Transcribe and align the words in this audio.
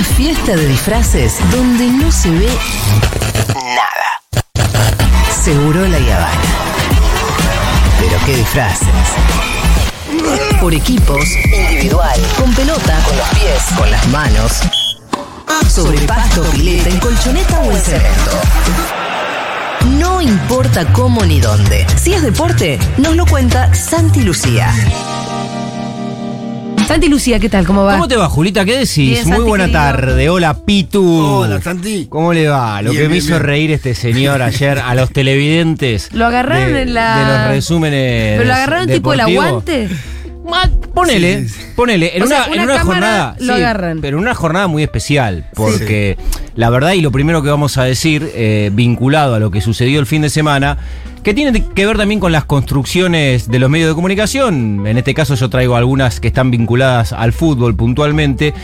Una 0.00 0.08
fiesta 0.08 0.56
de 0.56 0.66
disfraces 0.66 1.34
donde 1.50 1.84
no 1.88 2.10
se 2.10 2.30
ve 2.30 2.48
nada. 3.54 4.72
Seguro 5.44 5.86
la 5.86 5.98
Habana. 5.98 6.40
Pero 7.98 8.18
qué 8.24 8.36
disfraces. 8.36 8.88
Por 10.58 10.72
equipos, 10.72 11.22
individual, 11.44 12.18
con 12.38 12.50
pelota, 12.54 12.98
con 13.06 13.18
los 13.18 13.28
pies, 13.28 13.62
con 13.76 13.90
las 13.90 14.08
manos, 14.08 14.60
sobre 15.68 15.98
pasto, 16.06 16.44
pileta, 16.44 16.88
en 16.88 16.98
colchoneta 16.98 17.60
o 17.60 17.70
en 17.70 17.80
cemento. 17.82 18.40
No 19.98 20.22
importa 20.22 20.90
cómo 20.94 21.26
ni 21.26 21.40
dónde. 21.40 21.86
Si 22.02 22.14
es 22.14 22.22
deporte, 22.22 22.78
nos 22.96 23.16
lo 23.16 23.26
cuenta 23.26 23.74
Santi 23.74 24.22
Lucía. 24.22 24.72
Santi 26.90 27.08
Lucía, 27.08 27.38
¿qué 27.38 27.48
tal? 27.48 27.64
¿Cómo 27.66 27.84
va? 27.84 27.92
¿Cómo 27.92 28.08
te 28.08 28.16
va, 28.16 28.28
Julita? 28.28 28.64
¿Qué 28.64 28.72
decís? 28.78 28.96
Bien, 28.96 29.22
Muy 29.28 29.32
Santi, 29.36 29.48
buena 29.48 29.64
querido. 29.66 29.80
tarde. 29.80 30.28
Hola, 30.28 30.58
Pitu. 30.64 31.20
Hola, 31.24 31.62
Santi. 31.62 32.06
¿Cómo 32.10 32.32
le 32.32 32.48
va? 32.48 32.82
Lo 32.82 32.90
Bien, 32.90 33.02
que 33.04 33.08
me 33.08 33.14
bien, 33.14 33.24
hizo 33.24 33.38
reír 33.38 33.70
este 33.70 33.94
señor 33.94 34.42
ayer 34.42 34.80
a 34.80 34.96
los 34.96 35.10
televidentes. 35.12 36.08
Lo 36.12 36.26
agarraron 36.26 36.72
de- 36.72 36.82
en 36.82 36.94
la- 36.94 37.16
De 37.16 37.24
los 37.44 37.48
resúmenes. 37.54 38.38
¿Pero 38.38 38.48
lo 38.48 38.54
agarraron 38.54 38.88
tipo 38.88 39.12
el 39.12 39.20
aguante? 39.20 39.88
Ma- 40.48 40.68
Ponele, 40.92 41.48
Sí, 41.48 41.54
ponele. 41.76 42.16
En 42.16 42.22
O 42.24 42.26
una, 42.26 42.44
sea, 42.44 42.52
en 42.54 42.60
una 42.62 42.80
jornada. 42.80 43.36
lo 43.38 43.54
agarran. 43.54 44.00
Pero 44.00 44.16
en 44.16 44.22
una 44.24 44.34
jornada 44.34 44.66
muy 44.66 44.82
especial. 44.82 45.46
Porque 45.54 46.18
la 46.56 46.70
verdad, 46.70 46.94
y 46.94 47.02
lo 47.02 47.12
primero 47.12 47.40
que 47.44 47.50
vamos 47.50 47.78
a 47.78 47.84
decir, 47.84 48.28
eh, 48.34 48.70
vinculado 48.72 49.36
a 49.36 49.38
lo 49.38 49.52
que 49.52 49.60
sucedió 49.60 50.00
el 50.00 50.06
fin 50.06 50.22
de 50.22 50.28
semana, 50.30 50.76
que 51.22 51.34
tiene 51.34 51.64
que 51.74 51.86
ver 51.86 51.96
también 51.96 52.20
con 52.20 52.32
las 52.32 52.44
construcciones 52.44 53.48
de 53.48 53.58
los 53.58 53.68
medios 53.68 53.88
de 53.88 53.94
comunicación. 53.94 54.86
En 54.86 54.96
este 54.96 55.14
caso, 55.14 55.34
yo 55.34 55.50
traigo 55.50 55.76
algunas 55.76 56.20
que 56.20 56.28
están 56.28 56.50
vinculadas 56.50 57.12
al 57.12 57.32
fútbol 57.32 57.74
puntualmente. 57.76 58.54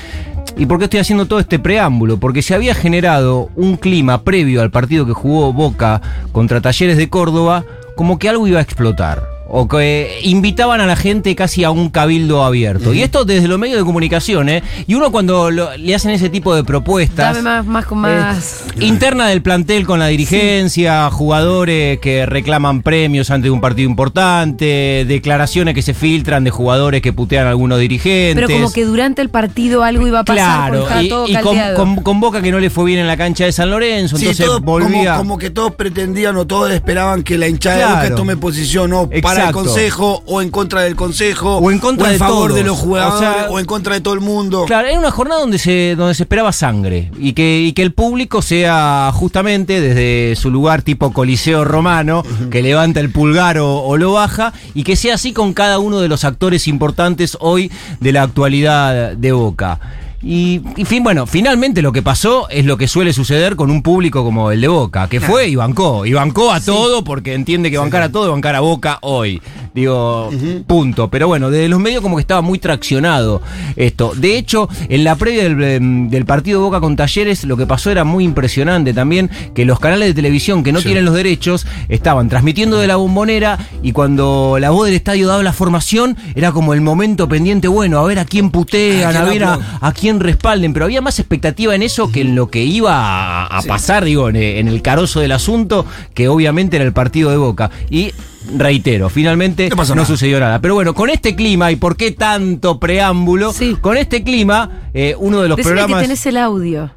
¿Y 0.56 0.64
por 0.64 0.78
qué 0.78 0.84
estoy 0.84 1.00
haciendo 1.00 1.27
todo 1.27 1.38
este 1.38 1.59
preámbulo? 1.59 2.19
Porque 2.19 2.41
se 2.41 2.55
había 2.55 2.74
generado 2.74 3.50
un 3.56 3.77
clima 3.77 4.22
previo 4.22 4.62
al 4.62 4.70
partido 4.70 5.05
que 5.05 5.12
jugó 5.12 5.53
Boca 5.53 6.00
contra 6.33 6.62
Talleres 6.62 6.97
de 6.97 7.11
Córdoba, 7.11 7.64
como 7.95 8.19
que 8.19 8.30
algo 8.30 8.48
iba 8.48 8.58
a 8.58 8.62
explotar. 8.62 9.36
O 9.48 9.69
que 9.69 10.19
invitaban 10.25 10.80
a 10.80 10.86
la 10.86 10.97
gente 10.97 11.36
casi 11.36 11.62
a 11.62 11.70
un 11.70 11.89
cabildo 11.89 12.44
abierto. 12.44 12.92
Y 12.92 13.02
esto 13.02 13.25
desde 13.25 13.47
los 13.47 13.58
medios 13.61 13.78
de 13.78 13.84
comunicación, 13.84 14.48
¿eh? 14.48 14.62
Y 14.89 14.94
uno 14.94 15.12
cuando 15.12 15.50
lo- 15.52 15.77
le 15.77 15.94
hacen 15.94 16.11
ese 16.11 16.28
tipo 16.28 16.55
de 16.55 16.64
propuestas. 16.64 17.28
Dame 17.36 17.42
más, 17.42 17.64
más 17.67 17.86
con 17.86 17.98
más. 17.98 18.64
Eh, 18.78 18.84
interna 18.86 19.28
del 19.28 19.42
plantel 19.42 19.86
con 19.86 20.00
la 20.00 20.08
dirigencia, 20.08 21.08
jugadores 21.11 22.00
que 22.00 22.27
reclaman 22.27 22.83
premios 22.83 23.30
ante 23.30 23.48
un 23.50 23.61
partido 23.61 23.89
importante, 23.89 25.05
declaraciones 25.06 25.74
que 25.74 25.83
se 25.83 25.94
filtran 25.94 26.42
de 26.42 26.50
jugadores 26.50 27.00
que 27.00 27.12
putean 27.12 27.47
a 27.47 27.50
algunos 27.50 27.78
dirigentes. 27.78 28.34
Pero 28.47 28.48
como 28.61 28.72
que 28.72 28.84
durante 28.84 29.22
el 29.22 29.28
partido 29.28 29.84
algo 29.84 30.06
iba 30.08 30.20
a 30.20 30.24
pasar 30.24 30.70
Claro, 30.72 31.02
y, 31.02 31.08
todo 31.08 31.28
y 31.28 31.34
con, 31.34 31.42
caldeado. 31.56 31.77
con- 31.77 31.97
con 32.02 32.20
Boca 32.20 32.42
que 32.42 32.50
no 32.50 32.58
le 32.58 32.69
fue 32.70 32.84
bien 32.86 32.98
en 32.98 33.06
la 33.06 33.17
cancha 33.17 33.44
de 33.44 33.52
San 33.52 33.70
Lorenzo, 33.70 34.17
Sí, 34.17 34.24
entonces 34.24 34.47
todo 34.47 34.61
volvía. 34.61 35.12
como, 35.12 35.19
como 35.19 35.39
que 35.39 35.50
todos 35.50 35.72
pretendían 35.77 36.36
o 36.36 36.47
todos 36.47 36.72
esperaban 36.72 37.22
que 37.22 37.39
la 37.39 37.47
hinchada 37.47 37.77
Claro. 37.77 37.97
de 38.02 38.08
Boca 38.11 38.17
tome 38.17 38.36
posición 38.36 38.92
o 38.92 39.08
para 39.22 39.36
el 39.37 39.48
Exacto. 39.48 39.65
consejo 39.65 40.23
o 40.27 40.42
en 40.42 40.51
contra 40.51 40.83
del 40.83 40.97
consejo 40.97 41.56
O 41.56 41.70
en 41.70 41.79
contra 41.79 42.11
de 42.11 42.19
favor 42.19 42.48
todos. 42.48 42.55
de 42.56 42.65
los 42.65 42.79
jugadores 42.79 43.15
O 43.15 43.19
sea, 43.19 43.47
o 43.51 43.59
en 43.59 43.67
contra 43.67 43.95
de 43.95 44.01
todo 44.01 44.15
el 44.15 44.20
mundo. 44.20 44.65
Claro, 44.67 44.89
era 44.89 44.98
una 44.98 45.11
jornada 45.11 45.41
donde 45.41 45.59
se, 45.59 45.95
donde 45.97 46.15
se 46.15 46.23
esperaba 46.25 46.53
sangre 46.53 47.11
y 47.19 47.33
que, 47.33 47.61
y 47.61 47.73
que 47.73 47.83
el 47.83 47.92
público 47.92 48.42
sea 48.42 49.11
justamente 49.14 49.81
desde 49.81 50.37
su 50.37 50.51
lugar 50.51 50.83
tipo 50.83 51.12
coliseo 51.12 51.64
romano, 51.64 52.23
que 52.51 52.62
levanta 52.62 53.01
el 53.01 53.11
pulgar 53.11 53.59
o, 53.59 53.83
o 53.83 53.97
lo 53.97 54.12
baja, 54.12 54.53
y 54.75 54.83
que 54.84 54.97
sea 54.97 55.14
así 55.14 55.33
con 55.33 55.53
cada 55.55 55.79
uno 55.79 56.01
de 56.01 56.09
los 56.09 56.25
actores 56.25 56.69
importantes 56.69 57.37
hoy 57.41 57.70
de 58.01 58.12
la 58.12 58.23
actualidad 58.23 59.12
de 59.12 59.33
Boca. 59.33 59.81
Y, 60.22 60.62
y 60.77 60.84
fin, 60.84 61.03
bueno, 61.03 61.27
finalmente 61.27 61.83
lo 61.83 61.92
que 61.92 62.03
pasó 62.03 62.48
es 62.48 62.64
lo 62.64 62.77
que 62.77 62.89
suele 62.89 63.12
suceder 63.12 63.55
con 63.55 63.70
un 63.70 63.83
público 63.83 64.25
como 64.25 64.50
el 64.50 64.61
de 64.61 64.69
Boca, 64.69 65.08
que 65.08 65.20
fue 65.20 65.48
y 65.48 65.56
bancó, 65.56 66.06
y 66.06 66.12
bancó 66.12 66.53
a 66.53 66.61
todo 66.61 67.05
porque 67.05 67.35
entiende 67.35 67.70
que 67.70 67.79
bancar 67.79 68.02
a 68.02 68.11
todo 68.11 68.33
bancar 68.33 68.55
a 68.55 68.61
Boca 68.61 68.98
hoy. 69.02 69.40
Digo, 69.74 70.30
punto. 70.67 71.11
Pero 71.11 71.29
bueno, 71.29 71.51
desde 71.51 71.68
los 71.68 71.79
medios 71.79 72.01
como 72.01 72.17
que 72.17 72.23
estaba 72.23 72.40
muy 72.40 72.58
traccionado 72.58 73.42
esto. 73.77 74.13
De 74.17 74.39
hecho, 74.39 74.70
en 74.89 75.05
la 75.05 75.17
previa 75.17 75.42
del, 75.42 75.63
em, 75.63 76.08
del 76.08 76.24
partido 76.24 76.63
Boca 76.63 76.80
con 76.80 76.96
Talleres, 76.96 77.45
lo 77.45 77.58
que 77.58 77.67
pasó 77.67 77.90
era 77.90 78.02
muy 78.02 78.24
impresionante 78.24 78.95
también, 78.95 79.30
que 79.55 79.67
los 79.67 79.79
canales 79.79 80.08
de 80.08 80.14
televisión 80.14 80.64
que 80.64 80.73
no 80.73 80.80
tienen 80.80 81.05
los 81.05 81.14
derechos 81.14 81.67
estaban 81.90 82.30
transmitiendo 82.30 82.79
de 82.79 82.86
la 82.86 82.96
bombonera 82.96 83.58
y 83.83 83.92
cuando 83.92 84.57
la 84.58 84.70
voz 84.70 84.86
del 84.86 84.95
estadio 84.95 85.29
daba 85.29 85.42
la 85.42 85.52
formación, 85.52 86.17
era 86.35 86.52
como 86.52 86.73
el 86.73 86.80
momento 86.80 87.29
pendiente, 87.29 87.69
bueno, 87.69 87.98
a 87.98 88.05
ver 88.05 88.19
a 88.19 88.24
quién 88.24 88.51
putean, 88.51 89.14
¿A 89.14 89.24
ver 89.24 89.45
a 89.45 89.92
quién 89.92 90.15
respalden, 90.20 90.72
pero 90.72 90.84
había 90.84 91.00
más 91.00 91.18
expectativa 91.18 91.74
en 91.74 91.82
eso 91.82 92.10
que 92.10 92.20
en 92.22 92.34
lo 92.34 92.48
que 92.50 92.62
iba 92.64 92.92
a, 92.94 93.46
a 93.58 93.62
pasar, 93.62 94.04
digo, 94.04 94.28
en, 94.28 94.36
en 94.36 94.68
el 94.68 94.82
carozo 94.82 95.20
del 95.20 95.32
asunto, 95.32 95.86
que 96.14 96.28
obviamente 96.28 96.77
era 96.77 96.84
el 96.84 96.92
partido 96.92 97.30
de 97.30 97.36
Boca. 97.36 97.70
Y 97.90 98.12
reitero, 98.56 99.08
finalmente 99.08 99.68
No 99.68 99.77
pasó 99.77 99.94
no 99.94 100.02
nada. 100.02 100.06
sucedió 100.06 100.38
nada. 100.40 100.60
Pero 100.60 100.74
bueno, 100.74 100.94
con 100.94 101.10
este 101.10 101.34
clima, 101.34 101.72
y 101.72 101.77
por 101.77 101.96
qué 101.96 102.12
tanto 102.12 102.78
preámbulo, 102.78 103.52
Sí. 103.52 103.77
con 103.80 103.96
este 103.96 104.22
clima, 104.22 104.82
eh, 104.94 105.14
uno 105.18 105.40
de 105.42 105.48
los 105.48 105.56
Decime 105.56 105.74
programas... 105.74 106.00
que 106.00 106.06
tenés 106.06 106.27
el 106.27 106.36
audio. 106.36 106.90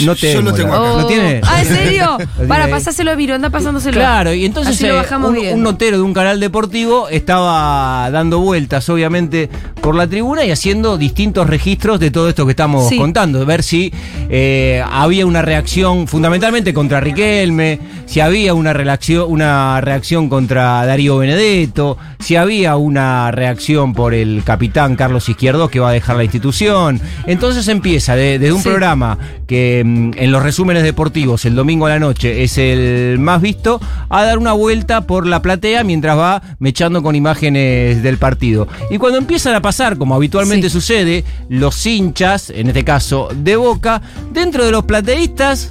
No 0.00 0.14
Yo 0.14 0.16
tengo, 0.16 0.40
lo 0.42 0.54
tengo 0.54 0.74
acá. 0.74 1.02
¿Lo 1.02 1.06
tiene? 1.06 1.40
Ah, 1.44 1.60
¿en 1.62 1.66
serio? 1.68 2.18
Para, 2.48 2.68
pasáselo 2.68 3.10
a 3.12 3.14
Viro, 3.14 3.34
anda 3.34 3.50
pasándoselo. 3.50 3.92
Claro, 3.94 4.32
y 4.34 4.44
entonces 4.44 4.74
Así 4.76 4.86
lo 4.86 4.94
eh, 4.94 4.96
bajamos 4.96 5.30
un, 5.30 5.36
bien. 5.36 5.54
un 5.54 5.62
notero 5.62 5.96
de 5.98 6.02
un 6.02 6.12
canal 6.14 6.40
deportivo 6.40 7.08
estaba 7.08 8.10
dando 8.10 8.40
vueltas, 8.40 8.88
obviamente, 8.88 9.48
por 9.80 9.94
la 9.94 10.06
tribuna 10.08 10.44
y 10.44 10.50
haciendo 10.50 10.96
distintos 10.98 11.48
registros 11.48 12.00
de 12.00 12.10
todo 12.10 12.28
esto 12.28 12.44
que 12.46 12.50
estamos 12.52 12.88
Sí. 12.88 12.96
contando, 12.98 13.44
ver 13.46 13.62
si 13.62 13.92
eh, 14.30 14.82
había 14.90 15.26
una 15.26 15.42
reacción 15.42 16.08
fundamentalmente 16.08 16.74
contra 16.74 17.00
Riquelme, 17.00 17.78
si 18.06 18.20
había 18.20 18.54
una 18.54 18.72
reacción, 18.72 19.26
una 19.28 19.80
reacción 19.80 20.28
contra 20.28 20.84
Darío 20.86 21.18
Benedetto, 21.18 21.96
si 22.18 22.36
había 22.36 22.76
una 22.76 23.30
reacción 23.30 23.92
por 23.94 24.14
el 24.14 24.42
capitán 24.44 24.96
Carlos 24.96 25.28
Izquierdo 25.28 25.68
que 25.68 25.80
va 25.80 25.90
a 25.90 25.92
dejar 25.92 26.16
la 26.16 26.24
institución. 26.24 27.00
Entonces 27.26 27.68
empieza 27.68 28.16
de- 28.16 28.38
desde 28.38 28.52
un 28.52 28.62
Sí. 28.62 28.68
programa 28.68 29.18
que 29.46 29.63
mm, 29.84 30.10
en 30.16 30.32
los 30.32 30.42
resúmenes 30.42 30.82
deportivos 30.82 31.44
el 31.44 31.54
domingo 31.54 31.86
a 31.86 31.90
la 31.90 31.98
noche 31.98 32.42
es 32.44 32.58
el 32.58 33.18
más 33.18 33.40
visto, 33.40 33.80
a 34.08 34.22
dar 34.24 34.38
una 34.38 34.52
vuelta 34.52 35.02
por 35.06 35.26
la 35.26 35.42
platea 35.42 35.84
mientras 35.84 36.16
va 36.18 36.42
mechando 36.58 37.02
con 37.02 37.14
imágenes 37.14 38.02
del 38.02 38.18
partido. 38.18 38.68
Y 38.90 38.98
cuando 38.98 39.18
empiezan 39.18 39.54
a 39.54 39.60
pasar, 39.62 39.96
como 39.98 40.14
habitualmente 40.14 40.68
Sí. 40.68 40.72
sucede, 40.74 41.24
los 41.48 41.84
hinchas, 41.86 42.50
en 42.50 42.68
este 42.68 42.84
caso 42.84 43.28
de 43.34 43.56
Boca, 43.56 44.00
dentro 44.32 44.64
de 44.64 44.70
los 44.70 44.84
plateístas 44.84 45.70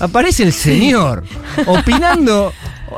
aparece 0.00 0.42
el 0.44 0.52
señor 0.52 1.24
opinando 1.66 2.52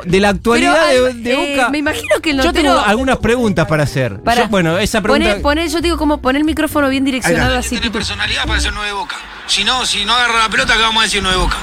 de 0.05 0.19
la 0.19 0.29
actualidad 0.29 0.75
Pero, 0.89 1.05
de, 1.13 1.33
eh, 1.33 1.55
Boca. 1.55 1.69
me 1.69 1.77
imagino 1.77 2.19
que 2.21 2.31
el 2.31 2.41
Yo 2.41 2.51
tengo 2.51 2.73
notero- 2.73 2.85
algunas 2.85 3.17
preguntas 3.17 3.65
para 3.65 3.83
hacer. 3.83 4.19
Para, 4.21 4.43
Yo- 4.43 4.49
bueno, 4.49 4.77
esa 4.77 5.01
pregunta... 5.01 5.37
Yo 5.67 5.81
digo 5.81 5.97
como 5.97 6.21
poner 6.21 6.41
el 6.41 6.45
micrófono 6.45 6.89
bien 6.89 7.05
direccionado 7.05 7.57
así. 7.57 7.69
Tiene 7.69 7.83
tipo- 7.83 7.93
personalidad 7.93 8.45
para 8.45 8.59
ser 8.59 8.73
9 8.73 8.87
de 8.89 8.93
Boca. 8.93 9.15
Si 9.47 9.63
no, 9.63 9.85
si 9.85 10.05
no 10.05 10.13
agarra 10.13 10.39
la 10.43 10.49
pelota, 10.49 10.73
¿qué 10.75 10.81
vamos 10.81 11.01
a 11.01 11.05
decir 11.05 11.21
9 11.21 11.37
de 11.37 11.43
Boca? 11.43 11.57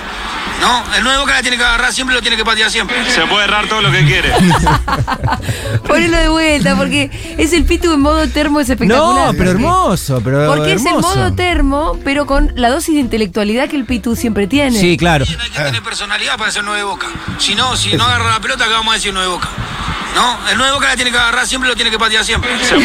No, 0.60 0.78
el 0.94 1.02
9 1.02 1.10
de 1.12 1.18
Boca 1.18 1.34
la 1.34 1.42
tiene 1.42 1.56
que 1.56 1.64
agarrar 1.64 1.92
siempre, 1.92 2.14
lo 2.14 2.22
tiene 2.22 2.36
que 2.36 2.44
patear 2.44 2.70
siempre. 2.70 2.96
Se 3.10 3.22
puede 3.26 3.44
errar 3.44 3.66
todo 3.68 3.82
lo 3.82 3.90
que 3.90 4.04
quiere. 4.04 4.32
Ponelo 5.86 6.16
de 6.16 6.28
vuelta, 6.28 6.76
porque 6.76 7.10
es 7.36 7.52
el 7.52 7.64
pitu 7.64 7.92
en 7.92 8.00
modo 8.00 8.28
termo, 8.28 8.60
es 8.60 8.68
espectacular. 8.70 9.26
no, 9.32 9.32
pero 9.38 9.50
hermoso, 9.50 10.20
pero 10.22 10.46
Porque 10.46 10.74
es 10.74 10.82
el 10.82 10.88
hermoso. 10.88 11.16
modo 11.16 11.34
termo, 11.34 11.98
pero 12.04 12.26
con 12.26 12.52
la 12.54 12.70
dosis 12.70 12.94
de 12.94 13.00
intelectualidad 13.00 13.68
que 13.68 13.76
el 13.76 13.84
pitu 13.84 14.14
siempre 14.14 14.46
tiene. 14.46 14.78
Sí, 14.78 14.96
claro. 14.96 15.24
Hay 15.28 15.50
que 15.50 15.62
tener 15.62 15.82
personalidad 15.82 16.38
para 16.38 16.50
ser 16.52 16.62
9 16.62 16.78
de 16.78 16.84
Boca. 16.84 17.08
Si 17.38 17.54
no, 17.56 17.76
si 17.76 17.96
no 17.96 18.04
agarra 18.04 18.30
la 18.30 18.40
pelota, 18.40 18.64
¿qué 18.66 18.70
vamos 18.72 18.92
a 18.92 18.96
decir 18.96 19.12
9 19.12 19.26
de 19.28 19.34
Boca? 19.34 19.48
No, 20.14 20.36
el 20.50 20.56
9 20.58 20.64
de 20.66 20.72
Boca 20.74 20.88
la 20.88 20.96
tiene 20.96 21.10
que 21.10 21.16
agarrar 21.16 21.46
siempre, 21.46 21.68
lo 21.70 21.74
tiene 21.76 21.90
que 21.90 21.98
patear 21.98 22.24
siempre. 22.24 22.50
Se. 22.64 22.76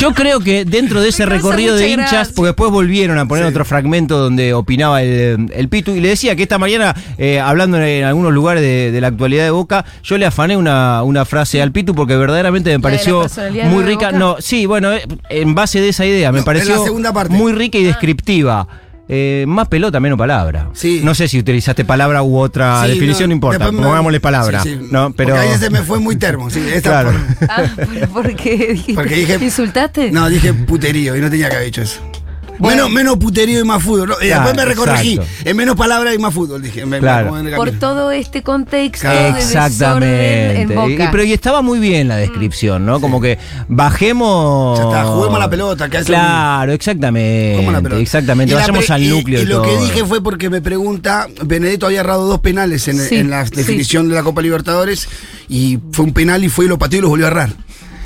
Yo 0.00 0.12
creo 0.12 0.40
que 0.40 0.64
dentro 0.64 1.00
de 1.00 1.08
ese 1.10 1.26
recorrido 1.26 1.76
de 1.76 1.88
hinchas, 1.90 2.32
porque 2.34 2.48
después 2.48 2.70
volvieron 2.70 3.18
a 3.18 3.26
poner 3.26 3.44
otro 3.44 3.64
fragmento 3.64 4.18
donde 4.18 4.54
opinaba 4.54 5.02
el, 5.02 5.50
el 5.54 5.68
Pitu, 5.68 5.92
y 5.92 6.00
le 6.00 6.08
decía 6.10 6.34
que 6.36 6.42
esta 6.42 6.58
mañana, 6.58 6.94
eh, 7.18 7.38
hablando 7.40 7.76
en, 7.76 7.82
en 7.84 8.04
algunos 8.04 8.32
lugares 8.32 8.62
de, 8.62 8.90
de 8.92 9.00
la 9.00 9.08
actualidad 9.08 9.44
de 9.44 9.50
Boca, 9.50 9.84
yo 10.02 10.16
le 10.18 10.26
afané 10.26 10.56
una, 10.56 11.02
una 11.02 11.24
frase 11.24 11.60
al 11.62 11.70
Pitu 11.72 11.94
porque 11.94 12.16
verdaderamente 12.16 12.70
me 12.70 12.80
pareció 12.80 13.26
muy 13.66 13.84
rica. 13.84 14.10
No, 14.12 14.36
sí, 14.40 14.66
bueno, 14.66 14.92
eh, 14.92 15.06
en 15.28 15.54
base 15.54 15.80
de 15.80 15.90
esa 15.90 16.04
idea, 16.06 16.32
me 16.32 16.40
No, 16.40 16.44
pareció 16.44 16.76
la 16.78 16.84
segunda 16.84 17.12
parte. 17.12 17.32
muy 17.34 17.52
rica 17.52 17.78
y 17.78 17.84
descriptiva. 17.84 18.66
Eh, 19.12 19.44
más 19.48 19.66
pelota, 19.66 19.98
menos 19.98 20.16
palabra. 20.16 20.68
Sí. 20.72 21.00
No 21.02 21.14
sé 21.16 21.26
si 21.26 21.38
utilizaste 21.38 21.84
palabra 21.84 22.22
u 22.22 22.38
otra 22.38 22.84
Sí, 22.84 22.92
definición, 22.92 23.30
no, 23.30 23.34
importa. 23.34 23.72
me- 23.72 23.82
Pongámosle 23.82 24.20
palabra. 24.20 24.62
Sí, 24.62 24.76
sí. 24.80 24.88
No, 24.90 25.12
pero... 25.12 25.34
Porque 25.34 25.48
ahí 25.48 25.58
se 25.58 25.68
me 25.70 25.82
fue 25.82 25.98
muy 25.98 26.14
termo. 26.16 26.48
Claro. 26.82 27.10
por- 27.38 27.50
Ah, 27.50 27.62
¿por 28.12 28.36
qué? 28.36 28.72
Dijiste- 28.74 28.94
Porque 29.00 29.16
dije- 29.16 29.38
¿Insultaste? 29.42 30.12
No, 30.12 30.28
dije 30.28 30.54
puterío 30.54 31.16
y 31.16 31.20
no 31.20 31.28
tenía 31.28 31.48
que 31.48 31.56
haber 31.56 31.66
dicho 31.66 31.82
eso. 31.82 32.00
Menos, 32.60 32.90
menos 32.90 33.16
puterío 33.16 33.60
y 33.60 33.64
más 33.64 33.82
fútbol. 33.82 34.08
¿no? 34.10 34.14
Y 34.20 34.26
Claro, 34.26 34.44
después 34.44 34.56
me 34.56 34.64
recorregí. 34.64 35.14
exacto. 35.14 35.48
En 35.48 35.56
menos 35.56 35.76
palabras 35.76 36.14
y 36.14 36.18
más 36.18 36.32
fútbol, 36.34 36.62
dije. 36.62 36.84
Me- 36.86 36.98
Claro. 36.98 37.34
Por 37.56 37.70
todo 37.72 38.10
este 38.10 38.42
contexto 38.42 39.08
Claro. 39.08 39.34
de 39.34 39.40
Exactamente. 39.40 40.60
en 40.62 40.70
Y, 40.72 40.74
Boca. 40.74 41.08
pero 41.10 41.24
y 41.24 41.32
estaba 41.32 41.62
muy 41.62 41.78
bien 41.78 42.08
la 42.08 42.16
descripción, 42.16 42.84
¿no? 42.86 43.00
Como 43.00 43.20
que 43.20 43.38
bajemos. 43.68 44.78
Ya 44.78 44.84
está, 44.84 45.04
juguemos 45.04 45.38
la 45.38 45.50
pelota, 45.50 45.88
que 45.88 45.96
hace 45.98 46.06
Claro, 46.06 46.72
exactamente. 46.72 47.62
La 47.70 47.80
pelota. 47.80 48.00
Exactamente. 48.00 48.52
Y 48.52 48.56
Vayamos 48.56 48.84
pre- 48.86 48.94
al 48.94 49.02
y- 49.02 49.08
núcleo 49.08 49.42
Y, 49.42 49.44
lo 49.46 49.62
que 49.62 49.76
dije 49.78 50.04
fue 50.04 50.22
porque 50.22 50.50
me 50.50 50.60
pregunta, 50.60 51.26
Benedetto 51.44 51.86
había 51.86 52.00
errado 52.00 52.26
dos 52.26 52.40
penales 52.40 52.86
en, 52.88 52.98
Sí, 52.98 53.16
en 53.16 53.30
la 53.30 53.46
sí. 53.46 53.52
definición 53.56 54.08
de 54.08 54.14
la 54.14 54.22
Copa 54.22 54.42
Libertadores 54.42 55.08
y 55.48 55.78
fue 55.92 56.04
un 56.04 56.12
penal 56.12 56.44
y 56.44 56.48
fue 56.48 56.66
y 56.66 56.68
lo 56.68 56.78
pateó 56.78 56.98
y 56.98 57.02
lo 57.02 57.08
volvió 57.08 57.26
a 57.26 57.30
errar. 57.30 57.50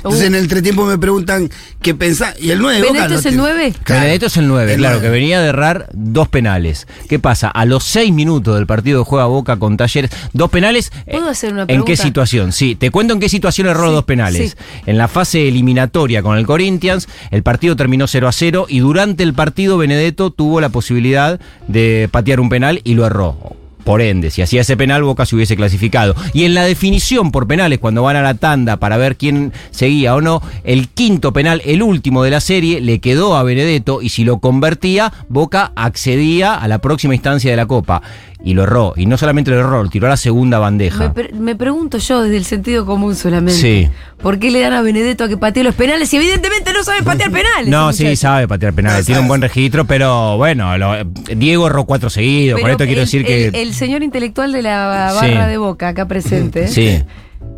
Entonces 0.05 0.23
Uh. 0.23 0.27
en 0.27 0.35
el 0.35 0.41
entretiempo 0.43 0.85
me 0.85 0.97
preguntan 0.97 1.49
qué 1.81 1.95
pensás. 1.95 2.35
Y 2.39 2.51
el 2.51 2.59
9 2.59 2.75
de 2.77 2.81
Boca 2.83 2.93
¿Benedetto 2.93 3.19
es 3.19 3.25
el 3.25 3.31
tiene. 3.33 3.47
9? 3.49 3.73
Claro. 3.83 4.01
Benedetto 4.01 4.25
es 4.27 4.37
el 4.37 4.47
9, 4.47 4.71
El 4.73 4.77
claro, 4.79 5.01
que 5.01 5.09
venía 5.09 5.41
de 5.41 5.47
errar 5.49 5.89
dos 5.93 6.27
penales. 6.29 6.87
¿Qué 7.09 7.17
pasa? 7.19 7.49
A 7.49 7.65
los 7.65 7.83
6 7.85 8.13
minutos 8.13 8.55
del 8.55 8.67
partido 8.67 8.99
de 8.99 9.05
juega 9.05 9.25
Boca 9.25 9.57
con 9.57 9.77
Talleres, 9.77 10.11
dos 10.33 10.49
penales. 10.51 10.91
¿Puedo 11.09 11.27
eh, 11.27 11.31
hacer 11.31 11.51
una 11.53 11.61
¿En 11.63 11.67
pregunta? 11.67 11.87
qué 11.91 11.97
situación? 11.97 12.51
Sí, 12.51 12.75
te 12.75 12.91
cuento 12.91 13.13
en 13.15 13.19
qué 13.19 13.29
situación 13.29 13.67
erró 13.67 13.87
Sí, 13.89 13.93
dos 13.95 14.05
penales. 14.05 14.51
sí. 14.51 14.57
En 14.85 14.97
la 14.97 15.07
fase 15.07 15.47
eliminatoria 15.47 16.21
con 16.21 16.37
el 16.37 16.45
Corinthians, 16.45 17.07
el 17.31 17.41
partido 17.43 17.75
terminó 17.75 18.07
0 18.07 18.27
a 18.27 18.31
0 18.31 18.65
y 18.69 18.79
durante 18.79 19.23
el 19.23 19.33
partido 19.33 19.77
Benedetto 19.77 20.29
tuvo 20.31 20.61
la 20.61 20.69
posibilidad 20.69 21.39
de 21.67 22.07
patear 22.11 22.39
un 22.39 22.49
penal 22.49 22.81
y 22.83 22.93
lo 22.93 23.05
erró. 23.07 23.55
Por 23.85 24.01
ende, 24.01 24.31
si 24.31 24.41
hacía 24.41 24.61
ese 24.61 24.75
penal, 24.75 25.03
Boca 25.03 25.27
se 25.27 25.35
hubiese 25.35 25.55
clasificado. 25.55 26.15
Y 26.33 26.45
en 26.45 26.55
la 26.55 26.65
definición 26.65 27.31
por 27.31 27.45
penales, 27.45 27.77
cuando 27.77 28.01
van 28.01 28.15
a 28.15 28.23
la 28.23 28.33
tanda 28.33 28.77
para 28.77 28.97
ver 28.97 29.15
quién 29.15 29.53
seguía 29.69 30.15
o 30.15 30.21
no, 30.21 30.41
el 30.63 30.89
quinto 30.89 31.31
penal, 31.33 31.61
el 31.65 31.83
último 31.83 32.23
de 32.23 32.31
la 32.31 32.41
serie, 32.41 32.81
le 32.81 32.99
quedó 32.99 33.37
a 33.37 33.43
Benedetto 33.43 34.01
y 34.01 34.09
si 34.09 34.23
lo 34.23 34.39
convertía, 34.39 35.13
Boca 35.29 35.71
accedía 35.75 36.55
a 36.55 36.67
la 36.67 36.79
próxima 36.79 37.13
instancia 37.13 37.51
de 37.51 37.57
la 37.57 37.67
Copa. 37.67 38.01
Y 38.45 38.53
lo 38.53 38.63
erró. 38.63 38.93
Y 38.95 39.07
no 39.07 39.17
solamente 39.17 39.49
lo 39.51 39.59
erró, 39.59 39.83
lo 39.83 39.89
tiró 39.89 40.05
a 40.05 40.11
la 40.11 40.17
segunda 40.17 40.57
Me, 40.57 40.61
bandeja. 40.61 41.11
pre- 41.13 41.33
me 41.33 41.55
pregunto 41.55 41.97
yo 41.97 42.21
desde 42.21 42.37
el 42.37 42.45
sentido 42.45 42.85
común 42.85 43.15
solamente. 43.15 43.59
Sí. 43.59 43.89
¿Por 44.21 44.37
qué 44.37 44.51
le 44.51 44.61
dan 44.61 44.71
a 44.73 44.81
Benedetto 44.83 45.23
a 45.23 45.27
que 45.27 45.35
patee 45.35 45.63
los 45.63 45.73
penales 45.73 46.09
si 46.09 46.17
evidentemente 46.17 46.71
no 46.71 46.83
sabe 46.83 47.01
patear 47.01 47.31
penales? 47.31 47.67
No, 47.69 47.91
sí, 47.91 48.03
muchacho? 48.03 48.21
sabe 48.21 48.47
patear 48.47 48.73
penales, 48.73 48.99
No, 48.99 49.05
tiene 49.05 49.21
un 49.21 49.27
buen 49.27 49.41
registro, 49.41 49.85
pero 49.85 50.37
bueno, 50.37 50.77
lo- 50.77 51.03
Diego 51.35 51.65
erró 51.67 51.85
cuatro 51.85 52.11
seguidos, 52.11 52.59
por 52.59 52.67
Pero 52.67 52.71
esto 52.73 52.85
quiero 52.85 53.01
el- 53.01 53.05
decir 53.07 53.25
que... 53.25 53.47
El, 53.47 53.73
señor 53.73 54.03
intelectual 54.03 54.51
de 54.51 54.61
la 54.61 55.09
Sí. 55.19 55.25
barra 55.27 55.47
de 55.47 55.57
Boca, 55.57 55.87
acá 55.87 56.07
presente, 56.07 56.67
Sí. 56.67 57.01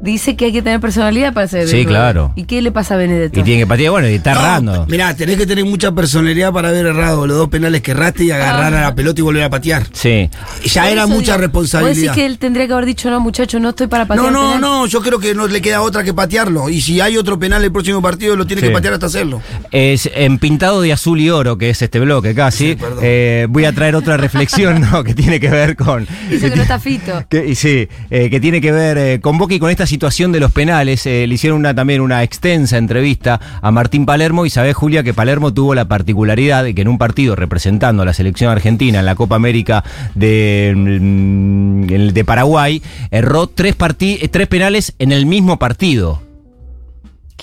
Dice 0.02 0.36
que 0.36 0.46
hay 0.46 0.52
que 0.54 0.62
tener 0.62 0.80
personalidad 0.80 1.34
para 1.34 1.48
ser. 1.48 1.68
Sí, 1.68 1.86
claro. 1.86 2.32
¿Y 2.36 2.44
qué 2.44 2.62
le 2.62 2.72
pasa 2.72 2.94
a 2.94 2.98
Benedetto? 2.98 3.40
Y 3.40 3.44
tiene 3.44 3.62
que 3.62 3.68
patear, 3.68 3.92
bueno, 3.92 4.10
y 4.10 4.16
está 4.16 4.34
No, 4.34 4.40
errando. 4.42 4.86
Mirá, 4.88 5.16
tenés 5.16 5.38
que 5.38 5.46
tener 5.48 5.66
mucha 5.66 5.92
personalidad 5.92 6.52
para 6.54 6.70
haber 6.70 6.86
errado 6.86 7.26
los 7.28 7.38
dos 7.38 7.50
penales 7.50 7.82
que 7.82 7.92
erraste 7.92 8.26
y 8.26 8.32
agarrar 8.32 8.74
Ah. 8.74 8.78
a 8.80 8.82
la 8.90 8.96
pelota 8.96 9.20
y 9.20 9.24
volver 9.24 9.44
a 9.44 9.50
patear. 9.50 9.86
Sí. 9.94 10.30
Ya 10.66 10.90
era 10.90 11.08
mucha 11.08 11.18
digo, 11.20 11.34
¿Vos 11.34 11.42
responsabilidad. 11.42 11.96
decís 11.96 12.12
que 12.12 12.26
él 12.26 12.38
tendría 12.38 12.68
que 12.68 12.74
haber 12.74 12.86
dicho, 12.86 13.10
no, 13.10 13.20
muchacho, 13.20 13.60
no 13.60 13.70
estoy 13.70 13.88
para 13.88 14.06
patear 14.06 14.26
No, 14.26 14.32
no, 14.32 14.48
penal"? 14.54 14.62
no, 14.62 14.86
yo 14.86 15.02
creo 15.02 15.20
que 15.20 15.34
no 15.34 15.48
le 15.48 15.62
queda 15.62 15.82
otra 15.82 16.04
que 16.04 16.14
patearlo. 16.14 16.70
Y 16.70 16.82
si 16.82 17.02
hay 17.02 17.18
otro 17.18 17.40
penal 17.40 17.64
el 17.64 17.72
próximo 17.72 18.02
partido, 18.02 18.36
lo 18.36 18.46
tiene 18.46 18.62
Sí. 18.62 18.68
que 18.68 18.74
patear 18.74 18.94
hasta 18.94 19.08
hacerlo. 19.08 19.42
Es 19.72 20.10
en 20.14 20.38
pintado 20.38 20.82
de 20.82 20.94
azul 20.94 21.20
y 21.20 21.30
oro, 21.30 21.58
que 21.58 21.70
es 21.72 21.82
este 21.82 22.00
bloque 22.00 22.36
casi. 22.36 22.70
Sí, 22.70 22.76
perdón. 22.76 23.00
eh, 23.02 23.48
voy 23.50 23.66
a 23.66 23.74
traer 23.74 23.96
otra 23.96 24.16
reflexión 24.18 24.82
¿no? 24.92 25.04
que 25.04 25.14
tiene 25.14 25.40
que 25.40 25.50
ver 25.50 25.76
con. 25.76 26.08
Dice 26.30 26.50
que 26.50 26.56
no 26.56 26.62
está 26.62 26.80
fito. 26.80 27.24
que- 27.30 27.46
y 27.48 27.56
sí, 27.56 27.88
eh, 28.10 28.30
que 28.30 28.40
tiene 28.40 28.62
que 28.62 28.72
ver 28.72 28.98
eh, 28.98 29.20
con 29.22 29.38
Boca 29.38 29.54
y 29.56 29.60
con 29.60 29.70
esta 29.72 29.87
situación 29.88 30.32
de 30.32 30.40
los 30.40 30.52
penales. 30.52 31.06
Eh, 31.06 31.26
le 31.28 31.36
hicieron 31.36 31.60
una, 31.60 31.74
también 31.74 32.02
una 32.02 32.24
extensa 32.24 32.78
entrevista 32.78 33.40
a 33.62 33.72
Martín 33.72 34.06
Palermo 34.06 34.46
y 34.46 34.50
sabés, 34.50 34.76
Julia, 34.76 35.04
que 35.04 35.14
Palermo 35.14 35.54
tuvo 35.54 35.74
la 35.74 35.86
particularidad 35.86 36.64
de 36.64 36.76
que 36.76 36.82
en 36.82 36.88
un 36.88 36.98
partido 36.98 37.36
representando 37.36 38.04
a 38.04 38.06
la 38.06 38.14
selección 38.14 38.52
argentina 38.52 39.00
en 39.00 39.06
la 39.06 39.16
Copa 39.16 39.36
América 39.36 39.84
de, 40.16 40.74
mm, 40.76 42.14
de 42.14 42.26
Paraguay, 42.26 42.82
erró 43.12 43.48
tres, 43.48 43.76
eh, 44.00 44.28
tres 44.28 44.48
penales 44.48 44.94
en 45.00 45.12
el 45.12 45.26
mismo 45.26 45.58
partido. 45.58 46.22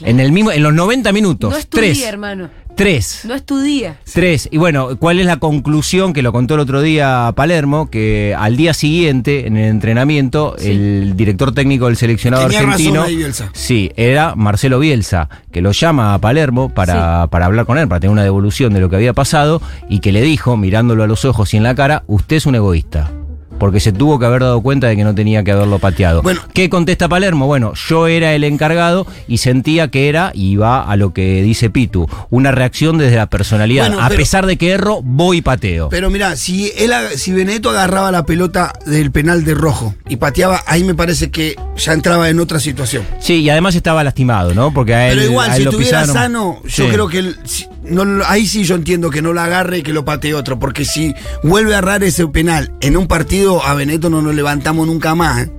En 0.00 0.18
el 0.18 0.32
mismo, 0.32 0.50
en 0.50 0.62
los 0.62 0.74
90 0.74 1.12
minutos. 1.12 1.52
No 1.52 1.58
tres. 1.68 2.02
hermano. 2.02 2.50
Tres. 2.76 3.20
No 3.24 3.34
es 3.34 3.44
tu 3.46 3.60
día. 3.60 3.98
Tres. 4.12 4.48
Y 4.50 4.58
bueno, 4.58 4.96
¿cuál 4.98 5.20
es 5.20 5.26
la 5.26 5.36
conclusión 5.36 6.12
que 6.12 6.22
lo 6.22 6.32
contó 6.32 6.54
el 6.54 6.60
otro 6.60 6.82
día 6.82 7.32
Palermo? 7.36 7.88
Que 7.88 8.34
al 8.36 8.56
día 8.56 8.74
siguiente, 8.74 9.46
en 9.46 9.56
el 9.56 9.68
entrenamiento, 9.68 10.56
Sí. 10.58 10.70
el 10.70 11.16
director 11.16 11.54
técnico 11.54 11.86
del 11.86 11.96
seleccionado 11.96 12.42
Tenía 12.44 12.60
razón 12.62 12.72
argentino. 12.72 13.02
ahí 13.04 13.16
Bielsa. 13.16 13.50
Sí, 13.52 13.92
era 13.94 14.34
Marcelo 14.34 14.80
Bielsa, 14.80 15.28
que 15.52 15.60
lo 15.62 15.70
llama 15.70 16.14
a 16.14 16.18
Palermo 16.18 16.68
para, 16.74 17.28
para 17.28 17.46
hablar 17.46 17.64
con 17.64 17.78
él, 17.78 17.86
para 17.86 18.00
tener 18.00 18.12
una 18.12 18.24
devolución 18.24 18.72
de 18.74 18.80
lo 18.80 18.90
que 18.90 18.96
había 18.96 19.12
pasado, 19.12 19.62
y 19.88 20.00
que 20.00 20.10
le 20.10 20.22
dijo, 20.22 20.56
mirándolo 20.56 21.04
a 21.04 21.06
los 21.06 21.24
ojos 21.24 21.54
y 21.54 21.58
en 21.58 21.62
la 21.62 21.76
cara, 21.76 22.02
usted 22.08 22.36
es 22.36 22.46
un 22.46 22.56
egoísta. 22.56 23.10
Porque 23.58 23.80
se 23.80 23.92
tuvo 23.92 24.18
que 24.18 24.26
haber 24.26 24.42
dado 24.42 24.60
cuenta 24.60 24.88
de 24.88 24.96
que 24.96 25.04
no 25.04 25.14
tenía 25.14 25.42
que 25.44 25.52
haberlo 25.52 25.78
pateado. 25.78 26.22
Bueno. 26.22 26.40
¿Qué 26.52 26.68
contesta 26.68 27.08
Palermo? 27.08 27.46
Bueno, 27.46 27.72
yo 27.88 28.06
era 28.08 28.34
el 28.34 28.44
encargado 28.44 29.06
y 29.28 29.38
sentía 29.38 29.88
que 29.88 30.08
era, 30.08 30.32
y 30.34 30.56
va 30.56 30.82
a 30.82 30.96
lo 30.96 31.12
que 31.12 31.42
dice 31.42 31.70
Pitu, 31.70 32.08
una 32.30 32.50
reacción 32.50 32.98
desde 32.98 33.16
la 33.16 33.26
personalidad. 33.26 33.86
Bueno, 33.88 34.02
a 34.02 34.08
pero- 34.08 34.18
pesar 34.18 34.46
de 34.46 34.56
que 34.56 34.70
erro, 34.70 35.00
voy 35.02 35.38
y 35.38 35.42
pateo. 35.42 35.88
Pero 35.88 36.10
mira, 36.10 36.36
si 36.36 36.72
él 36.76 36.92
si 37.16 37.32
Benedetto 37.32 37.70
agarraba 37.70 38.10
la 38.10 38.24
pelota 38.26 38.72
del 38.86 39.10
penal 39.10 39.44
de 39.44 39.54
rojo 39.54 39.94
y 40.08 40.16
pateaba, 40.16 40.62
ahí 40.66 40.84
me 40.84 40.94
parece 40.94 41.30
que 41.30 41.56
ya 41.76 41.92
entraba 41.92 42.28
en 42.28 42.40
otra 42.40 42.58
situación. 42.60 43.04
sí, 43.20 43.34
y 43.40 43.50
además 43.50 43.74
estaba 43.74 44.02
lastimado, 44.04 44.52
¿no? 44.54 44.72
Porque 44.74 44.94
a 44.94 45.08
él, 45.10 45.18
Pero 45.18 45.30
igual, 45.30 45.50
a 45.50 45.54
él 45.54 45.58
si 45.58 45.64
lo 45.64 45.70
estuviera 45.70 46.00
pisaron. 46.02 46.22
sano, 46.22 46.60
yo 46.64 46.84
Sí. 46.86 46.90
creo 46.90 47.08
que 47.08 47.18
él, 47.18 47.36
no, 47.84 48.22
ahí 48.26 48.46
sí 48.46 48.64
yo 48.64 48.74
entiendo 48.74 49.10
que 49.10 49.22
no 49.22 49.32
lo 49.32 49.40
agarre 49.40 49.78
y 49.78 49.82
que 49.82 49.92
lo 49.92 50.04
patee 50.04 50.34
otro. 50.34 50.58
Porque 50.58 50.84
si 50.84 51.14
vuelve 51.42 51.74
a 51.74 51.78
agarrar 51.78 52.02
ese 52.04 52.26
penal 52.28 52.72
en 52.80 52.96
un 52.96 53.06
partido, 53.06 53.43
a 53.64 53.74
Benedetto 53.74 54.10
no 54.10 54.22
nos 54.22 54.34
levantamos 54.34 54.86
nunca 54.86 55.14
más. 55.14 55.44
¿eh? 55.44 55.50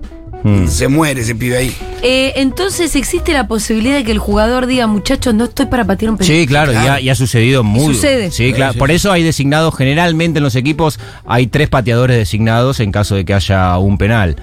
Mm. 0.44 0.68
Se 0.68 0.88
muere 0.88 1.22
ese 1.22 1.34
pibe 1.34 1.58
ahí. 1.58 1.76
Eh, 2.04 2.34
entonces, 2.36 2.96
¿existe 2.96 3.34
la 3.34 3.48
posibilidad 3.48 3.96
de 3.96 4.04
que 4.04 4.12
el 4.12 4.20
jugador 4.20 4.68
diga, 4.68 4.86
muchachos, 4.86 5.34
no 5.34 5.46
estoy 5.46 5.66
para 5.66 5.86
patear 5.86 6.12
un 6.12 6.18
penal? 6.18 6.36
Sí, 6.36 6.46
claro, 6.46 6.72
Claro. 6.72 6.86
Y, 6.86 6.90
ha, 6.90 7.02
y 7.02 7.10
ha 7.10 7.16
sucedido 7.16 7.64
muy. 7.64 7.96
sucede. 7.96 8.30
Sí, 8.30 8.54
claro. 8.54 8.74
sí. 8.74 8.80
Por 8.80 8.92
eso 8.92 9.12
hay 9.12 9.24
designados, 9.24 9.76
generalmente 9.76 10.38
en 10.38 10.44
los 10.44 10.56
equipos, 10.56 11.00
hay 11.26 11.48
tres 11.48 11.68
pateadores 11.70 12.18
designados 12.18 12.80
en 12.80 12.92
caso 12.92 13.16
de 13.16 13.26
que 13.26 13.34
haya 13.34 13.76
un 13.80 13.98
penal. 13.98 14.36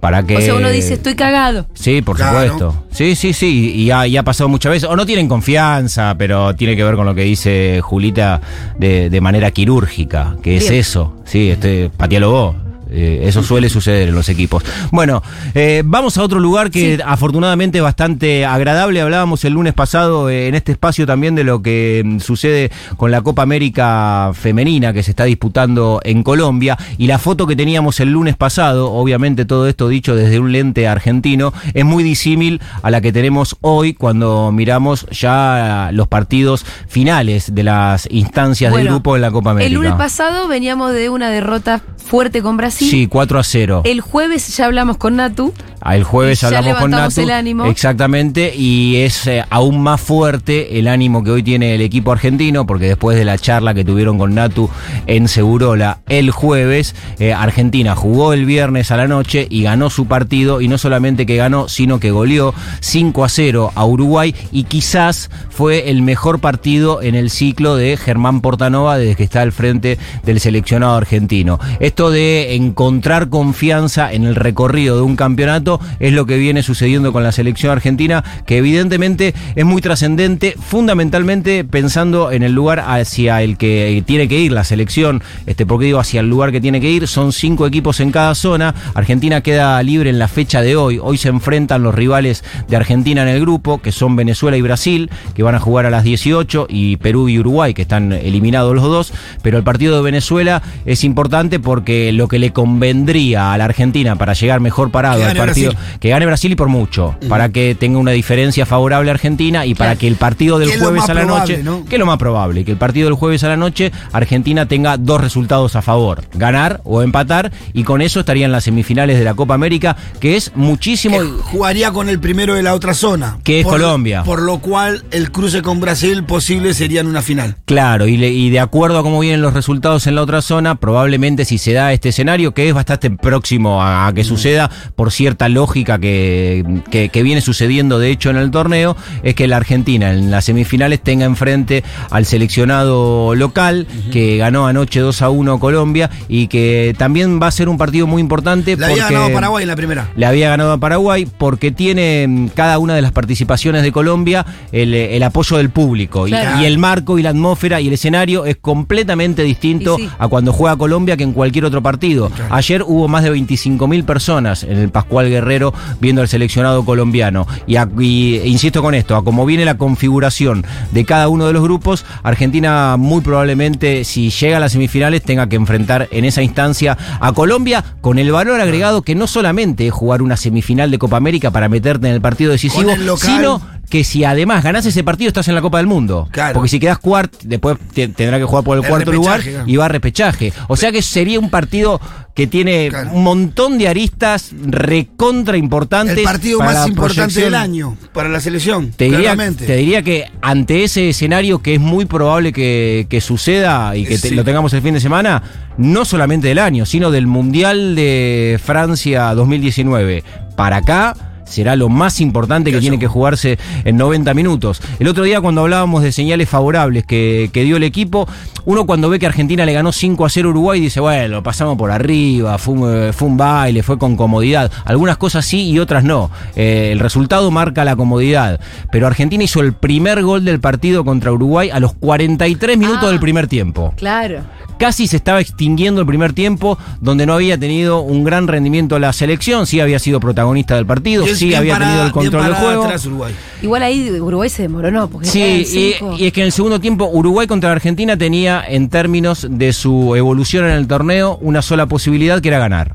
Para 0.00 0.22
que. 0.22 0.36
O 0.36 0.40
sea, 0.40 0.54
uno 0.54 0.70
dice, 0.70 0.94
estoy 0.94 1.16
cagado. 1.16 1.66
Sí, 1.74 2.00
por 2.00 2.16
Claro. 2.16 2.40
supuesto. 2.52 2.84
Sí, 2.92 3.14
sí, 3.14 3.32
sí. 3.34 3.72
Y 3.74 3.90
ha, 3.90 4.06
y 4.06 4.16
ha 4.16 4.22
pasado 4.22 4.48
muchas 4.48 4.70
veces. 4.72 4.88
O 4.88 4.94
no 4.96 5.04
tienen 5.04 5.26
confianza, 5.28 6.14
pero 6.16 6.54
tiene 6.54 6.76
que 6.76 6.84
ver 6.84 6.94
con 6.96 7.04
lo 7.06 7.14
que 7.14 7.22
dice 7.22 7.80
Julita 7.82 8.40
de, 8.78 9.10
de 9.10 9.20
manera 9.20 9.50
quirúrgica. 9.50 10.36
Que 10.42 10.56
es 10.58 10.70
eso. 10.70 11.16
Sí, 11.26 11.50
este, 11.50 11.90
patealo 11.94 12.30
vos. 12.30 12.56
Eh, 12.90 13.22
eso 13.24 13.42
suele 13.42 13.68
suceder 13.68 14.08
en 14.08 14.14
los 14.14 14.28
equipos. 14.28 14.62
Bueno, 14.92 15.22
eh, 15.54 15.82
vamos 15.84 16.16
a 16.18 16.22
otro 16.22 16.38
lugar 16.38 16.70
que 16.70 16.96
Sí. 16.96 17.02
afortunadamente 17.04 17.78
es 17.78 17.84
bastante 17.84 18.44
agradable. 18.46 19.00
Hablábamos 19.00 19.44
el 19.44 19.54
lunes 19.54 19.74
pasado 19.74 20.28
eh, 20.30 20.46
en 20.48 20.54
este 20.54 20.72
espacio 20.72 21.04
también 21.06 21.34
de 21.34 21.42
lo 21.44 21.62
que 21.62 22.02
mm, 22.04 22.20
sucede 22.20 22.70
con 22.96 23.10
la 23.10 23.22
Copa 23.22 23.42
América 23.42 24.30
femenina 24.34 24.92
que 24.92 25.02
se 25.02 25.10
está 25.10 25.24
disputando 25.24 26.00
en 26.04 26.22
Colombia. 26.22 26.78
Y 26.98 27.06
la 27.08 27.18
foto 27.18 27.46
que 27.46 27.56
teníamos 27.56 27.98
el 28.00 28.10
lunes 28.12 28.36
pasado, 28.36 28.92
obviamente 28.92 29.44
todo 29.44 29.66
esto 29.68 29.88
dicho 29.88 30.14
desde 30.14 30.38
un 30.38 30.52
lente 30.52 30.86
argentino, 30.86 31.52
es 31.74 31.84
muy 31.84 32.04
disímil 32.04 32.60
a 32.82 32.90
la 32.90 33.00
que 33.00 33.12
tenemos 33.12 33.56
hoy 33.62 33.94
cuando 33.94 34.52
miramos 34.52 35.06
ya 35.10 35.90
los 35.92 36.06
partidos 36.08 36.64
finales 36.88 37.54
de 37.54 37.62
las 37.64 38.06
instancias 38.10 38.70
del 38.72 38.82
Bueno, 38.82 38.94
grupo 38.96 39.16
en 39.16 39.22
la 39.22 39.30
Copa 39.30 39.50
América. 39.50 39.66
El 39.68 39.74
lunes 39.74 39.92
pasado 39.94 40.46
veníamos 40.48 40.92
de 40.92 41.08
una 41.10 41.30
derrota 41.30 41.80
fuerte 41.96 42.42
con 42.42 42.56
Brasil. 42.56 42.75
Sí, 42.84 43.06
4 43.06 43.38
a 43.38 43.44
0. 43.44 43.82
El 43.84 44.00
jueves 44.00 44.56
ya 44.56 44.66
hablamos 44.66 44.96
con 44.96 45.16
Natu. 45.16 45.52
Ah, 45.80 45.94
El 45.94 46.02
jueves 46.04 46.40
ya 46.40 46.48
hablamos 46.48 46.80
con 46.80 46.90
Natu. 46.90 47.20
el 47.20 47.30
ánimo. 47.30 47.66
Exactamente, 47.66 48.52
y 48.56 48.96
es 48.96 49.26
eh, 49.28 49.44
aún 49.50 49.80
más 49.80 50.00
fuerte 50.00 50.78
el 50.80 50.88
ánimo 50.88 51.22
que 51.22 51.30
hoy 51.30 51.42
tiene 51.44 51.74
el 51.76 51.80
equipo 51.80 52.10
argentino, 52.10 52.66
porque 52.66 52.86
después 52.86 53.16
de 53.16 53.24
la 53.24 53.38
charla 53.38 53.72
que 53.72 53.84
tuvieron 53.84 54.18
con 54.18 54.34
Natu 54.34 54.68
en 55.06 55.28
Segurola 55.28 56.00
el 56.08 56.32
jueves, 56.32 56.96
eh, 57.20 57.32
Argentina 57.32 57.94
jugó 57.94 58.32
el 58.32 58.46
viernes 58.46 58.90
a 58.90 58.96
la 58.96 59.06
noche 59.06 59.46
y 59.48 59.62
ganó 59.62 59.88
su 59.90 60.06
partido, 60.06 60.60
y 60.60 60.66
no 60.66 60.76
solamente 60.76 61.24
que 61.24 61.36
ganó, 61.36 61.68
sino 61.68 62.00
que 62.00 62.10
goleó 62.10 62.52
5 62.80 63.24
a 63.24 63.28
0 63.28 63.72
a 63.74 63.84
Uruguay, 63.84 64.34
y 64.50 64.64
quizás 64.64 65.30
fue 65.50 65.88
el 65.90 66.02
mejor 66.02 66.40
partido 66.40 67.00
en 67.00 67.14
el 67.14 67.30
ciclo 67.30 67.76
de 67.76 67.96
Germán 67.96 68.40
Portanova 68.40 68.98
desde 68.98 69.14
que 69.14 69.22
está 69.22 69.42
al 69.42 69.52
frente 69.52 69.98
del 70.24 70.40
seleccionado 70.40 70.96
argentino. 70.96 71.60
Esto 71.78 72.10
de 72.10 72.56
encontrar 72.66 73.28
confianza 73.28 74.12
en 74.12 74.24
el 74.24 74.34
recorrido 74.34 74.96
de 74.96 75.02
un 75.02 75.16
campeonato 75.16 75.80
es 76.00 76.12
lo 76.12 76.26
que 76.26 76.36
viene 76.36 76.62
sucediendo 76.62 77.12
con 77.12 77.22
la 77.22 77.32
selección 77.32 77.72
argentina, 77.72 78.24
que 78.44 78.58
evidentemente 78.58 79.34
es 79.54 79.64
muy 79.64 79.80
trascendente, 79.80 80.54
fundamentalmente 80.58 81.64
pensando 81.64 82.32
en 82.32 82.42
el 82.42 82.52
lugar 82.52 82.80
hacia 82.80 83.42
el 83.42 83.56
que 83.56 84.02
tiene 84.06 84.28
que 84.28 84.40
ir 84.40 84.52
la 84.52 84.64
selección. 84.64 85.22
Este, 85.46 85.66
¿Por 85.66 85.78
qué 85.78 85.86
digo 85.86 85.98
hacia 85.98 86.20
el 86.20 86.28
lugar 86.28 86.52
que 86.52 86.60
tiene 86.60 86.80
que 86.80 86.90
ir? 86.90 87.06
Son 87.06 87.32
cinco 87.32 87.66
equipos 87.66 88.00
en 88.00 88.10
cada 88.10 88.34
zona. 88.34 88.74
Argentina 88.94 89.40
queda 89.40 89.82
libre 89.82 90.10
en 90.10 90.18
la 90.18 90.28
fecha 90.28 90.62
de 90.62 90.76
hoy. 90.76 90.98
Hoy 91.02 91.18
se 91.18 91.28
enfrentan 91.28 91.82
los 91.82 91.94
rivales 91.94 92.44
de 92.68 92.76
Argentina 92.76 93.22
en 93.22 93.28
el 93.28 93.40
grupo, 93.40 93.78
que 93.78 93.92
son 93.92 94.16
Venezuela 94.16 94.56
y 94.56 94.62
Brasil, 94.62 95.10
que 95.34 95.42
van 95.42 95.54
a 95.54 95.60
jugar 95.60 95.86
a 95.86 95.90
las 95.90 96.04
18, 96.04 96.66
y 96.68 96.96
Perú 96.96 97.28
y 97.28 97.38
Uruguay, 97.38 97.74
que 97.74 97.82
están 97.82 98.12
eliminados 98.12 98.74
los 98.74 98.84
dos. 98.84 99.12
Pero 99.42 99.58
el 99.58 99.64
partido 99.64 99.96
de 99.96 100.02
Venezuela 100.02 100.62
es 100.84 101.04
importante 101.04 101.60
porque 101.60 102.12
lo 102.12 102.28
que 102.28 102.38
le 102.38 102.52
convendría 102.56 103.52
a 103.52 103.58
la 103.58 103.64
Argentina 103.66 104.16
para 104.16 104.32
llegar 104.32 104.60
mejor 104.60 104.90
parado 104.90 105.24
al 105.24 105.36
partido, 105.36 105.72
Brasil. 105.72 105.98
que 106.00 106.08
gane 106.08 106.26
Brasil 106.26 106.52
y 106.52 106.56
por 106.56 106.68
mucho, 106.68 107.16
para 107.28 107.48
que 107.50 107.74
tenga 107.74 107.98
una 107.98 108.12
diferencia 108.12 108.66
favorable 108.66 109.10
a 109.10 109.14
Argentina 109.14 109.66
y 109.66 109.74
para 109.74 109.96
que 109.96 110.06
el 110.08 110.16
partido 110.16 110.58
del 110.58 110.78
jueves 110.78 111.08
a 111.08 111.14
la 111.14 111.22
probable, 111.22 111.52
noche, 111.58 111.62
¿no? 111.64 111.84
que 111.84 111.96
es 111.96 111.98
lo 111.98 112.06
más 112.06 112.18
probable, 112.18 112.64
que 112.64 112.72
el 112.72 112.76
partido 112.76 113.06
del 113.08 113.14
jueves 113.14 113.44
a 113.44 113.48
la 113.48 113.56
noche 113.56 113.92
Argentina 114.12 114.66
tenga 114.66 114.96
dos 114.96 115.20
resultados 115.20 115.76
a 115.76 115.82
favor, 115.82 116.24
ganar 116.34 116.80
o 116.84 117.02
empatar 117.02 117.50
y 117.72 117.84
con 117.84 118.02
eso 118.02 118.20
estaría 118.20 118.46
en 118.46 118.52
las 118.52 118.64
semifinales 118.64 119.18
de 119.18 119.24
la 119.24 119.34
Copa 119.34 119.54
América, 119.54 119.96
que 120.20 120.36
es 120.36 120.52
muchísimo 120.54 121.18
Que 121.18 121.24
jugaría 121.26 121.90
con 121.92 122.08
el 122.08 122.18
primero 122.20 122.54
de 122.54 122.62
la 122.62 122.74
otra 122.74 122.94
zona. 122.94 123.38
Que 123.44 123.60
es 123.60 123.64
Por- 123.64 123.74
Colombia. 123.74 124.22
Por 124.24 124.42
lo 124.42 124.58
cual 124.58 125.04
el 125.10 125.30
cruce 125.30 125.62
con 125.62 125.80
Brasil 125.80 126.24
posible 126.24 126.74
sería 126.74 127.00
en 127.00 127.06
una 127.06 127.22
final. 127.22 127.56
Claro, 127.64 128.06
y, 128.06 128.16
le- 128.16 128.30
y 128.32 128.50
de 128.50 128.60
acuerdo 128.60 128.98
a 128.98 129.02
cómo 129.02 129.20
vienen 129.20 129.42
los 129.42 129.54
resultados 129.54 130.06
en 130.06 130.14
la 130.14 130.22
otra 130.22 130.42
zona, 130.42 130.74
probablemente 130.76 131.44
si 131.44 131.58
se 131.58 131.72
da 131.72 131.92
este 131.92 132.10
escenario, 132.10 132.45
que 132.52 132.68
es 132.68 132.74
bastante 132.74 133.10
próximo 133.10 133.82
a, 133.82 134.06
a 134.08 134.12
que 134.12 134.24
suceda 134.24 134.70
por 134.94 135.10
cierta 135.12 135.48
lógica 135.48 135.98
que, 135.98 136.64
que- 136.90 137.08
que 137.08 137.22
viene 137.22 137.40
sucediendo 137.40 137.98
de 137.98 138.10
hecho 138.10 138.30
en 138.30 138.36
el 138.36 138.50
torneo, 138.50 138.96
es 139.22 139.34
que 139.34 139.46
la 139.46 139.56
Argentina 139.56 140.10
en 140.10 140.30
las 140.30 140.44
semifinales 140.46 141.00
tenga 141.00 141.24
enfrente 141.24 141.84
al 142.10 142.26
seleccionado 142.26 143.34
local, 143.34 143.86
que 144.12 144.36
ganó 144.38 144.66
anoche 144.66 145.00
2 145.00 145.22
a 145.22 145.30
1 145.30 145.58
Colombia, 145.60 146.10
y 146.28 146.46
que 146.48 146.94
también 146.98 147.40
va 147.40 147.48
a 147.48 147.50
ser 147.50 147.68
un 147.68 147.78
partido 147.78 148.06
muy 148.06 148.20
importante. 148.20 148.76
Le 148.76 148.86
había 148.86 149.04
ganado 149.08 149.32
Paraguay 149.32 149.62
en 149.62 149.68
la 149.68 149.76
primera. 149.76 150.08
le 150.16 150.26
había 150.26 150.48
ganado 150.48 150.72
a 150.72 150.78
Paraguay 150.78 151.26
porque 151.38 151.70
tiene 151.70 152.26
mm, 152.28 152.48
cada 152.48 152.78
una 152.78 152.94
de 152.94 153.02
las 153.02 153.12
participaciones 153.12 153.82
de 153.82 153.92
Colombia 153.92 154.44
el, 154.72 154.94
el 154.94 155.22
apoyo 155.22 155.56
del 155.58 155.70
público 155.70 156.26
y- 156.26 156.30
Claro. 156.30 156.60
y, 156.62 156.64
el 156.66 156.78
marco 156.78 157.18
y 157.18 157.22
la 157.22 157.30
atmósfera 157.30 157.80
y 157.80 157.88
el 157.88 157.94
escenario 157.94 158.44
es 158.46 158.56
completamente 158.56 159.42
distinto 159.42 159.96
sí. 159.96 160.08
a 160.18 160.28
cuando 160.28 160.52
juega 160.52 160.76
Colombia 160.76 161.16
que 161.16 161.22
en 161.24 161.32
cualquier 161.32 161.64
otro 161.64 161.82
partido. 161.82 162.30
Ayer 162.50 162.82
hubo 162.86 163.08
más 163.08 163.22
de 163.22 163.30
25 163.30 163.86
mil 163.88 164.04
personas 164.04 164.62
en 164.62 164.76
el 164.78 164.88
Pascual 164.90 165.28
Guerrero 165.28 165.72
viendo 166.00 166.22
al 166.22 166.28
seleccionado 166.28 166.84
colombiano. 166.84 167.46
Y, 167.66 167.76
a- 167.76 167.88
y- 167.98 168.40
insisto 168.44 168.82
con 168.82 168.94
esto, 168.94 169.16
a 169.16 169.24
como 169.24 169.46
viene 169.46 169.64
la 169.64 169.76
configuración 169.78 170.64
de 170.92 171.04
cada 171.04 171.28
uno 171.28 171.46
de 171.46 171.52
los 171.52 171.62
grupos, 171.62 172.04
Argentina 172.22 172.96
muy 172.98 173.20
probablemente 173.22 174.04
si 174.04 174.30
llega 174.30 174.58
a 174.58 174.60
las 174.60 174.72
semifinales 174.72 175.22
tenga 175.22 175.48
que 175.48 175.56
enfrentar 175.56 176.08
en 176.10 176.24
esa 176.24 176.42
instancia 176.42 176.96
a 177.20 177.32
Colombia 177.32 177.84
con 178.00 178.18
el 178.18 178.30
valor 178.32 178.60
agregado 178.60 179.02
que 179.02 179.14
no 179.14 179.26
solamente 179.26 179.86
es 179.86 179.92
jugar 179.92 180.22
una 180.22 180.36
semifinal 180.36 180.90
de 180.90 180.98
Copa 180.98 181.16
América 181.16 181.50
para 181.50 181.68
meterte 181.68 182.08
en 182.08 182.14
el 182.14 182.20
partido 182.20 182.52
decisivo, 182.52 182.90
el 182.92 183.06
sino 183.36 183.60
que 183.88 184.02
si 184.04 184.24
además 184.24 184.64
ganás 184.64 184.84
ese 184.86 185.04
partido 185.04 185.28
estás 185.28 185.46
en 185.48 185.54
la 185.54 185.62
Copa 185.62 185.78
del 185.78 185.86
Mundo. 185.86 186.28
Claro. 186.32 186.54
Porque 186.54 186.68
si 186.68 186.80
quedas 186.80 186.98
cuarto, 186.98 187.38
después 187.44 187.76
te- 187.94 188.08
tendrá 188.08 188.38
que 188.38 188.44
jugar 188.44 188.64
por 188.64 188.76
el, 188.78 188.84
El 188.84 188.90
cuarto 188.90 189.12
lugar 189.12 189.40
claro. 189.42 189.64
y 189.66 189.76
va 189.76 189.84
a 189.84 189.88
repechaje. 189.88 190.52
O 190.68 190.76
sea 190.76 190.90
que 190.92 191.02
sería 191.02 191.38
un 191.38 191.50
partido 191.50 192.00
que 192.34 192.46
tiene 192.46 192.88
Claro. 192.90 193.12
un 193.12 193.22
montón 193.24 193.78
de 193.78 193.88
aristas 193.88 194.50
recontra 194.66 195.56
importantes. 195.56 196.18
El 196.18 196.24
partido 196.24 196.58
para 196.58 196.72
más 196.80 196.88
importante 196.88 197.40
del 197.40 197.54
año 197.54 197.96
para 198.12 198.28
la 198.28 198.40
selección. 198.40 198.90
Te 198.90 199.06
diría, 199.06 199.34
te 199.56 199.76
diría 199.76 200.02
que 200.02 200.24
ante 200.42 200.84
ese 200.84 201.08
escenario 201.08 201.60
que 201.62 201.74
es 201.74 201.80
muy 201.80 202.04
probable 202.04 202.52
que, 202.52 203.06
que 203.08 203.20
suceda 203.20 203.96
y 203.96 204.04
que 204.04 204.18
te- 204.18 204.28
Sí. 204.30 204.34
lo 204.34 204.44
tengamos 204.44 204.72
el 204.74 204.82
fin 204.82 204.94
de 204.94 205.00
semana, 205.00 205.42
no 205.78 206.04
solamente 206.04 206.48
del 206.48 206.58
año, 206.58 206.84
sino 206.86 207.10
del 207.10 207.26
Mundial 207.26 207.94
de 207.94 208.60
Francia 208.62 209.32
2019 209.34 210.22
para 210.56 210.78
acá. 210.78 211.16
Será 211.46 211.76
lo 211.76 211.88
más 211.88 212.20
importante 212.20 212.70
que 212.70 212.80
tiene 212.80 212.98
que 212.98 213.06
jugarse 213.06 213.58
en 213.84 213.96
90 213.96 214.34
minutos. 214.34 214.82
El 214.98 215.08
otro 215.08 215.24
día 215.24 215.40
cuando 215.40 215.62
hablábamos 215.62 216.02
de 216.02 216.12
señales 216.12 216.48
favorables 216.48 217.06
que, 217.06 217.50
que 217.52 217.64
dio 217.64 217.76
el 217.76 217.84
equipo, 217.84 218.28
uno 218.66 218.84
cuando 218.84 219.08
ve 219.08 219.18
que 219.18 219.26
Argentina 219.26 219.64
le 219.64 219.72
ganó 219.72 219.90
5 219.92 220.24
a 220.26 220.28
0 220.28 220.48
a 220.48 220.50
Uruguay 220.50 220.80
dice, 220.80 221.00
bueno, 221.00 221.36
lo 221.36 221.42
pasamos 221.42 221.78
por 221.78 221.90
arriba, 221.90 222.58
fue 222.58 222.74
un, 222.74 223.12
fue 223.14 223.28
un 223.28 223.36
baile, 223.38 223.82
fue 223.82 223.98
con 223.98 224.16
comodidad. 224.16 224.70
Algunas 224.84 225.16
cosas 225.16 225.46
sí 225.46 225.70
y 225.70 225.78
otras 225.78 226.04
no. 226.04 226.30
Eh, 226.54 226.90
el 226.92 226.98
resultado 226.98 227.50
marca 227.50 227.84
la 227.84 227.96
comodidad. 227.96 228.60
Pero 228.92 229.06
Argentina 229.06 229.42
hizo 229.42 229.60
el 229.60 229.72
primer 229.72 230.22
gol 230.22 230.44
del 230.44 230.60
partido 230.60 231.04
contra 231.04 231.32
Uruguay 231.32 231.70
a 231.70 231.80
los 231.80 231.94
43 231.94 232.76
minutos 232.76 233.04
Ah. 233.04 233.10
del 233.10 233.20
primer 233.20 233.46
tiempo. 233.46 233.94
Claro. 233.96 234.40
Casi 234.78 235.06
se 235.06 235.16
estaba 235.16 235.40
extinguiendo 235.40 236.02
el 236.02 236.06
primer 236.06 236.34
tiempo, 236.34 236.76
donde 237.00 237.24
no 237.24 237.32
había 237.32 237.56
tenido 237.56 238.00
un 238.00 238.24
gran 238.24 238.46
rendimiento 238.46 238.98
la 238.98 239.10
selección, 239.14 239.66
sí 239.66 239.80
había 239.80 239.98
sido 239.98 240.20
protagonista 240.20 240.74
del 240.74 240.84
partido, 240.84 241.26
sí 241.26 241.54
había 241.54 241.72
parada- 241.74 241.90
tenido 241.92 242.06
el 242.06 242.12
control 242.12 242.44
del 242.44 242.54
juego. 242.54 242.84
atrás 242.84 243.06
Uruguay. 243.06 243.34
Igual 243.62 243.82
ahí 243.82 244.10
Uruguay 244.20 244.50
se 244.50 244.62
demoró, 244.62 245.08
porque 245.08 245.28
Sí, 245.28 245.40
y, 245.40 246.22
y 246.22 246.26
es 246.26 246.32
que 246.34 246.40
en 246.42 246.46
el 246.46 246.52
segundo 246.52 246.78
tiempo 246.78 247.08
Uruguay 247.10 247.46
contra 247.46 247.72
Argentina 247.72 248.18
tenía 248.18 248.55
en 248.66 248.88
términos 248.88 249.46
de 249.50 249.72
su 249.72 250.14
evolución 250.16 250.64
en 250.66 250.72
el 250.72 250.86
torneo 250.86 251.38
una 251.40 251.62
sola 251.62 251.86
posibilidad 251.86 252.40
que 252.40 252.48
era 252.48 252.58
ganar. 252.58 252.94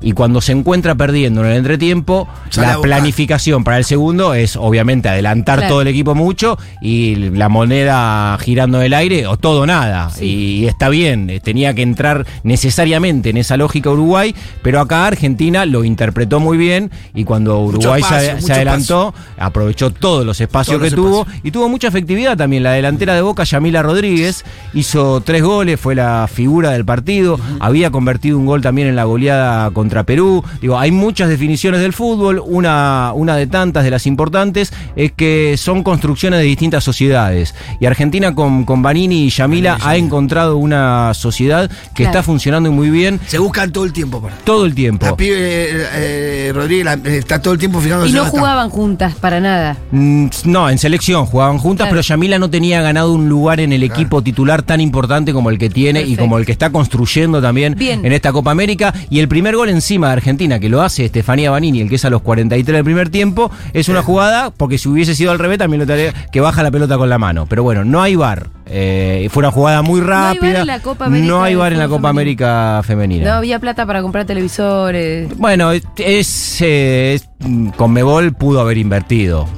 Y 0.00 0.12
cuando 0.12 0.40
se 0.40 0.52
encuentra 0.52 0.94
perdiendo 0.94 1.40
en 1.44 1.50
el 1.50 1.56
entretiempo, 1.56 2.28
Sale 2.50 2.68
la 2.68 2.80
planificación 2.80 3.64
para 3.64 3.78
el 3.78 3.84
segundo 3.84 4.32
es 4.34 4.54
obviamente 4.54 5.08
adelantar 5.08 5.58
Claro. 5.58 5.70
todo 5.74 5.82
el 5.82 5.88
equipo 5.88 6.14
mucho 6.14 6.56
y 6.80 7.16
la 7.16 7.48
moneda 7.48 8.38
girando 8.40 8.78
en 8.78 8.86
el 8.86 8.94
aire 8.94 9.26
o 9.26 9.36
todo 9.36 9.66
nada. 9.66 10.08
Y, 10.20 10.66
está 10.66 10.88
bien, 10.88 11.28
eh, 11.30 11.40
tenía 11.40 11.74
que 11.74 11.82
entrar 11.82 12.24
necesariamente 12.44 13.30
en 13.30 13.38
esa 13.38 13.56
lógica 13.56 13.90
Uruguay, 13.90 14.34
pero 14.62 14.80
acá 14.80 15.06
Argentina 15.06 15.66
lo 15.66 15.82
interpretó 15.82 16.38
muy 16.38 16.56
bien 16.56 16.90
y 17.14 17.24
cuando 17.24 17.58
Uruguay 17.60 18.00
se- 18.40 18.52
adelantó, 18.52 19.12
aprovechó 19.36 19.90
todos 19.90 20.24
los 20.24 20.40
espacios 20.40 20.76
Todos 20.78 20.90
que 20.90 20.96
los 20.96 21.04
tuvo 21.04 21.20
espacios. 21.22 21.44
y 21.44 21.50
tuvo 21.50 21.68
mucha 21.68 21.88
efectividad 21.88 22.36
también. 22.36 22.62
La 22.62 22.72
delantera 22.72 23.14
de 23.14 23.22
Boca, 23.22 23.42
Yamila 23.42 23.82
Rodríguez, 23.82 24.44
hizo 24.88 25.20
tres 25.20 25.42
goles, 25.42 25.78
fue 25.78 25.94
la 25.94 26.26
figura 26.32 26.70
del 26.70 26.84
partido. 26.84 27.38
Había 27.60 27.90
convertido 27.90 28.38
un 28.38 28.46
gol 28.46 28.62
también 28.62 28.88
en 28.88 28.96
la 28.96 29.04
goleada 29.04 29.70
contra 29.70 30.04
Perú. 30.04 30.42
Digo, 30.62 30.78
hay 30.78 30.90
muchas 30.90 31.28
definiciones 31.28 31.80
del 31.82 31.92
fútbol. 31.92 32.42
Una, 32.44 33.12
una 33.14 33.36
de 33.36 33.46
tantas, 33.46 33.84
de 33.84 33.90
las 33.90 34.06
importantes, 34.06 34.72
es 34.96 35.12
que 35.12 35.56
son 35.58 35.82
construcciones 35.82 36.40
de 36.40 36.46
distintas 36.46 36.84
sociedades. 36.84 37.54
Y 37.80 37.86
Argentina 37.86 38.34
con, 38.34 38.64
con 38.64 38.80
Banini 38.82 39.24
y 39.26 39.28
Yamila 39.30 39.78
ha 39.82 39.96
encontrado 39.96 40.56
una 40.56 41.12
sociedad 41.14 41.68
que 41.94 42.04
Claro. 42.04 42.10
está 42.10 42.22
funcionando 42.22 42.70
muy 42.72 42.88
bien 42.90 43.20
Se 43.26 43.38
buscan 43.38 43.70
todo 43.72 43.84
el 43.84 43.92
tiempo. 43.92 44.22
Para. 44.22 44.36
todo 44.38 44.64
el 44.64 44.74
tiempo. 44.74 45.04
La 45.04 45.16
pibe 45.16 45.36
eh, 45.38 45.86
eh, 45.94 46.52
Rodríguez 46.54 46.84
la- 46.86 46.94
eh, 46.94 47.18
está 47.18 47.42
todo 47.42 47.52
el 47.52 47.58
tiempo 47.58 47.80
fijándose 47.80 48.10
Y 48.10 48.14
no 48.14 48.24
jugaban 48.24 48.70
juntas 48.70 49.14
para 49.16 49.38
nada. 49.40 49.76
Mm, 49.90 50.28
No, 50.44 50.70
en 50.70 50.78
selección 50.78 51.26
jugaban 51.26 51.58
juntas, 51.58 51.84
Claro. 51.88 51.96
pero 51.96 52.02
Yamila 52.02 52.38
no 52.38 52.48
tenía 52.48 52.80
ganado 52.80 53.12
un 53.12 53.28
lugar 53.28 53.60
en 53.60 53.72
el 53.72 53.82
equipo 53.82 54.22
titular 54.22 54.62
tan 54.68 54.80
importante 54.80 55.32
como 55.32 55.50
el 55.50 55.58
que 55.58 55.68
tiene 55.68 56.02
y 56.02 56.14
como 56.14 56.38
el 56.38 56.46
que 56.46 56.52
está 56.52 56.70
construyendo 56.70 57.42
también 57.42 57.74
Bien. 57.76 58.04
en 58.06 58.12
esta 58.12 58.32
Copa 58.32 58.52
América. 58.52 58.94
Y 59.10 59.18
el 59.18 59.26
primer 59.26 59.56
gol 59.56 59.68
encima 59.70 60.06
de 60.08 60.12
Argentina, 60.12 60.60
que 60.60 60.68
lo 60.68 60.82
hace 60.82 61.06
Estefanía 61.06 61.50
Banini, 61.50 61.80
el 61.80 61.88
que 61.88 61.96
es 61.96 62.04
a 62.04 62.10
los 62.10 62.22
43 62.22 62.76
del 62.76 62.84
primer 62.84 63.08
tiempo, 63.08 63.50
es 63.72 63.88
una 63.88 64.02
jugada, 64.02 64.50
porque 64.50 64.78
si 64.78 64.88
hubiese 64.88 65.16
sido 65.16 65.32
al 65.32 65.40
revés 65.40 65.58
también 65.58 65.80
lo 65.80 65.86
tendría 65.86 66.12
que 66.30 66.40
baja 66.40 66.62
la 66.62 66.70
pelota 66.70 66.96
con 66.96 67.08
la 67.08 67.18
mano. 67.18 67.46
Pero 67.46 67.64
bueno, 67.64 67.84
no 67.84 68.00
hay 68.00 68.14
bar. 68.14 68.50
Eh, 68.66 69.28
fue 69.32 69.40
una 69.40 69.50
jugada 69.50 69.80
muy 69.80 70.00
hay 70.00 70.06
VAR 70.06 70.34
rápida. 70.34 70.60
en 70.60 70.66
la 70.66 70.80
Copa 70.80 71.06
América 71.06 71.28
No 71.28 71.42
hay 71.42 71.54
bar 71.54 71.72
en 71.72 71.78
la 71.78 71.88
Copa. 71.88 72.10
América 72.10 72.82
femenina. 72.84 73.24
No 73.24 73.32
había 73.32 73.58
plata 73.58 73.86
para 73.86 74.02
comprar 74.02 74.26
televisores. 74.26 75.28
Bueno, 75.38 75.72
es, 75.72 75.82
es, 75.96 76.60
eh, 76.60 77.14
es, 77.14 77.28
mm, 77.40 77.70
Conmebol 77.70 78.34
pudo 78.34 78.60
haber 78.60 78.76
invertido. 78.76 79.48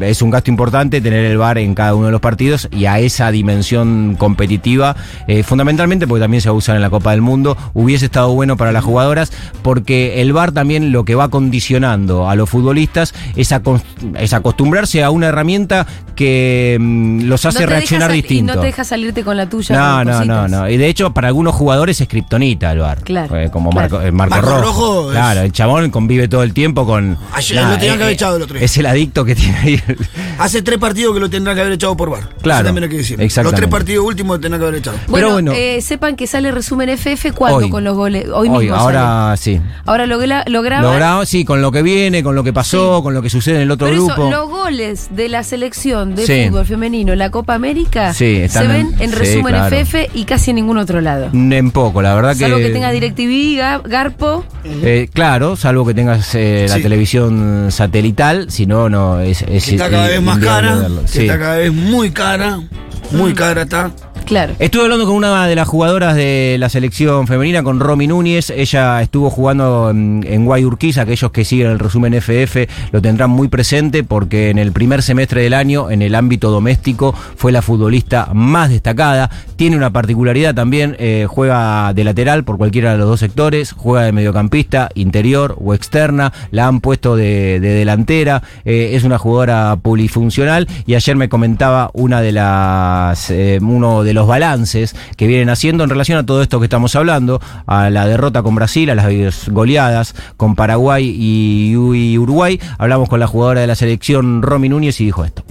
Es 0.00 0.22
un 0.22 0.30
gasto 0.30 0.50
importante 0.50 1.00
tener 1.00 1.24
el 1.26 1.36
VAR 1.38 1.58
en 1.58 1.74
cada 1.74 1.94
uno 1.94 2.06
de 2.06 2.12
los 2.12 2.20
partidos 2.20 2.68
y 2.72 2.86
a 2.86 2.98
esa 2.98 3.30
dimensión 3.30 4.16
competitiva, 4.18 4.96
eh, 5.28 5.42
fundamentalmente 5.42 6.06
porque 6.06 6.22
también 6.22 6.40
se 6.40 6.48
va 6.48 6.54
a 6.54 6.58
usar 6.58 6.76
en 6.76 6.82
la 6.82 6.90
Copa 6.90 7.10
del 7.12 7.20
Mundo, 7.20 7.56
hubiese 7.74 8.06
estado 8.06 8.32
bueno 8.32 8.56
para 8.56 8.72
las 8.72 8.82
jugadoras 8.84 9.30
porque 9.62 10.20
el 10.22 10.32
VAR 10.32 10.52
también 10.52 10.92
lo 10.92 11.04
que 11.04 11.14
va 11.14 11.28
condicionando 11.28 12.28
a 12.28 12.34
los 12.34 12.48
futbolistas 12.48 13.14
es, 13.36 13.52
acos- 13.52 13.82
es 14.18 14.32
acostumbrarse 14.32 15.02
a 15.04 15.10
una 15.10 15.28
herramienta 15.28 15.86
que 16.16 16.76
mm, 16.80 17.22
los 17.24 17.44
hace 17.46 17.60
No 17.60 17.66
reaccionar 17.66 18.10
distinto. 18.12 18.52
Y 18.52 18.56
no 18.56 18.60
te 18.60 18.66
deja 18.66 18.84
salirte 18.84 19.22
con 19.24 19.36
la 19.36 19.48
tuya. 19.48 19.74
No, 19.76 20.04
no, 20.04 20.24
no, 20.24 20.48
no. 20.48 20.68
Y 20.68 20.76
de 20.76 20.88
hecho, 20.88 21.12
para 21.14 21.28
algunos 21.28 21.54
jugadores 21.54 22.00
es 22.00 22.08
kriptonita 22.08 22.72
el 22.72 22.78
bar. 22.80 23.02
Claro, 23.02 23.36
Eh, 23.38 23.50
como 23.50 23.70
claro. 23.70 23.90
Marco, 23.98 24.06
eh, 24.06 24.12
Marco, 24.12 24.34
Marco 24.36 24.50
Rojo. 24.50 24.62
Rojo 24.62 25.10
es- 25.12 25.16
Claro, 25.16 25.40
el 25.42 25.52
chabón 25.52 25.90
convive 25.90 26.28
todo 26.28 26.42
el 26.42 26.52
tiempo 26.52 26.84
con. 26.86 27.16
Ayer 27.32 27.62
lo 27.64 27.78
tenían 27.78 27.96
que 27.96 28.02
haber 28.04 28.14
echado 28.14 28.36
el 28.36 28.42
otro 28.42 28.56
día. 28.58 28.64
Es 28.64 28.76
el 28.76 28.86
adicto 28.86 29.24
que 29.24 29.34
tiene 29.34 29.58
ahí. 29.58 29.81
Hace 30.38 30.62
tres 30.62 30.78
partidos 30.78 31.14
que 31.14 31.20
lo 31.20 31.30
tendrá 31.30 31.54
que 31.54 31.60
haber 31.60 31.72
echado 31.74 31.96
por 31.96 32.10
bar. 32.10 32.28
Claro, 32.42 32.60
Eso 32.60 32.66
también 32.66 32.84
hay 32.84 32.90
que 32.90 32.96
decir. 32.98 33.18
Los 33.42 33.54
tres 33.54 33.68
partidos 33.68 34.04
últimos 34.04 34.36
lo 34.36 34.40
tendrá 34.40 34.58
que 34.58 34.64
haber 34.66 34.78
echado. 34.80 34.96
Bueno, 35.08 35.26
Pero 35.26 35.32
bueno. 35.34 35.52
eh, 35.52 35.80
sepan 35.80 36.16
que 36.16 36.26
sale 36.26 36.50
resumen 36.50 36.88
FF 36.90 37.32
cuando 37.32 37.58
Hoy. 37.58 37.70
con 37.70 37.84
los 37.84 37.96
goles. 37.96 38.26
Hoy, 38.32 38.48
mismo. 38.50 38.74
ahora 38.74 39.34
sí. 39.36 39.60
Ahora 39.86 40.06
lo, 40.06 40.18
lo 40.46 40.62
graban. 40.62 41.26
Sí, 41.26 41.44
con 41.44 41.62
lo 41.62 41.70
que 41.72 41.82
viene, 41.82 42.22
con 42.22 42.34
lo 42.34 42.42
que 42.44 42.52
pasó, 42.52 43.02
con 43.02 43.14
lo 43.14 43.22
que 43.22 43.30
sucede 43.30 43.56
en 43.56 43.62
el 43.62 43.70
otro 43.70 43.86
Pero 43.88 44.04
grupo. 44.06 44.12
eso, 44.28 44.30
los 44.30 44.48
goles 44.48 45.08
de 45.10 45.28
la 45.28 45.42
selección 45.44 46.14
de 46.14 46.26
Sí. 46.26 46.48
fútbol 46.48 46.66
femenino 46.66 47.12
en 47.12 47.18
la 47.18 47.30
Copa 47.30 47.54
América 47.54 48.12
Sí, 48.14 48.48
se 48.48 48.66
ven 48.66 48.94
en- 48.98 49.02
en 49.02 49.10
sí, 49.10 49.16
resumen 49.16 49.54
claro. 49.54 49.76
FF 49.76 50.10
y 50.14 50.24
casi 50.24 50.50
en 50.50 50.56
ningún 50.56 50.78
otro 50.78 51.00
lado. 51.00 51.30
En 51.32 51.70
poco, 51.70 52.02
la 52.02 52.14
verdad 52.14 52.34
Salvo 52.36 52.56
que. 52.58 52.64
que 52.64 52.70
tenga 52.70 52.90
DirecTV, 52.90 53.58
Ga- 53.58 53.82
Garpo. 53.88 54.44
Eh, 54.64 55.08
claro, 55.12 55.56
salvo 55.56 55.84
que 55.86 55.94
tengas 55.94 56.34
eh, 56.34 56.66
la 56.68 56.76
televisión 56.80 57.66
satelital, 57.70 58.50
si 58.50 58.66
no, 58.66 58.88
no 58.88 59.20
es. 59.20 59.42
es 59.42 59.64
Que 59.66 59.71
está 59.72 59.90
cada 59.90 60.08
vez 60.08 60.22
más 60.22 60.38
cara. 60.38 60.88
Que 61.12 61.22
está 61.22 61.38
cada 61.38 61.56
vez 61.58 61.72
muy 61.72 62.10
cara. 62.10 62.56
Mm. 62.58 63.16
Muy 63.16 63.34
cara 63.34 63.62
está. 63.62 63.90
Claro. 64.24 64.54
Estuve 64.58 64.84
hablando 64.84 65.04
con 65.06 65.16
una 65.16 65.46
de 65.46 65.54
las 65.54 65.68
jugadoras 65.68 66.14
de 66.16 66.56
la 66.58 66.68
selección 66.68 67.26
femenina, 67.26 67.62
con 67.62 67.80
Romy 67.80 68.06
Núñez. 68.06 68.50
Ella 68.50 69.02
estuvo 69.02 69.30
jugando 69.30 69.90
en, 69.90 70.24
en 70.26 70.44
Guayurquiza. 70.44 71.02
Aquellos 71.02 71.30
que 71.32 71.44
siguen 71.44 71.68
el 71.70 71.78
resumen 71.78 72.14
FF 72.14 72.68
lo 72.92 73.02
tendrán 73.02 73.30
muy 73.30 73.48
presente 73.48 74.04
porque 74.04 74.50
en 74.50 74.58
el 74.58 74.72
primer 74.72 75.02
semestre 75.02 75.42
del 75.42 75.54
año, 75.54 75.90
en 75.90 76.02
el 76.02 76.14
ámbito 76.14 76.50
doméstico, 76.50 77.14
fue 77.36 77.52
la 77.52 77.62
futbolista 77.62 78.28
más 78.32 78.70
destacada. 78.70 79.30
Tiene 79.56 79.76
una 79.76 79.90
particularidad 79.90 80.54
también, 80.54 80.96
eh, 80.98 81.26
juega 81.28 81.92
de 81.92 82.04
lateral 82.04 82.44
por 82.44 82.56
cualquiera 82.58 82.92
de 82.92 82.98
los 82.98 83.08
dos 83.08 83.20
sectores, 83.20 83.72
juega 83.72 84.04
de 84.06 84.12
mediocampista, 84.12 84.88
interior 84.94 85.56
o 85.62 85.74
externa. 85.74 86.32
La 86.50 86.66
han 86.68 86.80
puesto 86.80 87.16
de, 87.16 87.60
de 87.60 87.70
delantera. 87.70 88.42
eh, 88.64 88.90
es 88.94 89.04
una 89.04 89.18
jugadora 89.18 89.76
polifuncional 89.82 90.68
y 90.86 90.94
ayer 90.94 91.16
me 91.16 91.28
comentaba 91.28 91.90
una 91.92 92.20
de 92.20 92.32
las 92.32 93.30
eh, 93.30 93.58
uno 93.60 94.04
de 94.04 94.11
los 94.12 94.26
balances 94.26 94.94
que 95.16 95.26
vienen 95.26 95.48
haciendo 95.48 95.84
en 95.84 95.90
relación 95.90 96.18
a 96.18 96.26
todo 96.26 96.42
esto 96.42 96.58
que 96.58 96.66
estamos 96.66 96.96
hablando, 96.96 97.40
a 97.66 97.90
la 97.90 98.06
derrota 98.06 98.42
con 98.42 98.54
Brasil, 98.54 98.90
a 98.90 98.94
las 98.94 99.48
goleadas 99.48 100.14
con 100.36 100.54
Paraguay 100.54 101.14
y, 101.16 101.76
Uruguay. 101.76 102.60
Hablamos 102.78 103.08
con 103.08 103.20
la 103.20 103.26
jugadora 103.26 103.60
de 103.60 103.66
la 103.66 103.74
selección 103.74 104.42
Romy 104.42 104.68
Núñez 104.68 105.00
y 105.00 105.06
dijo 105.06 105.24
esto. 105.24 105.42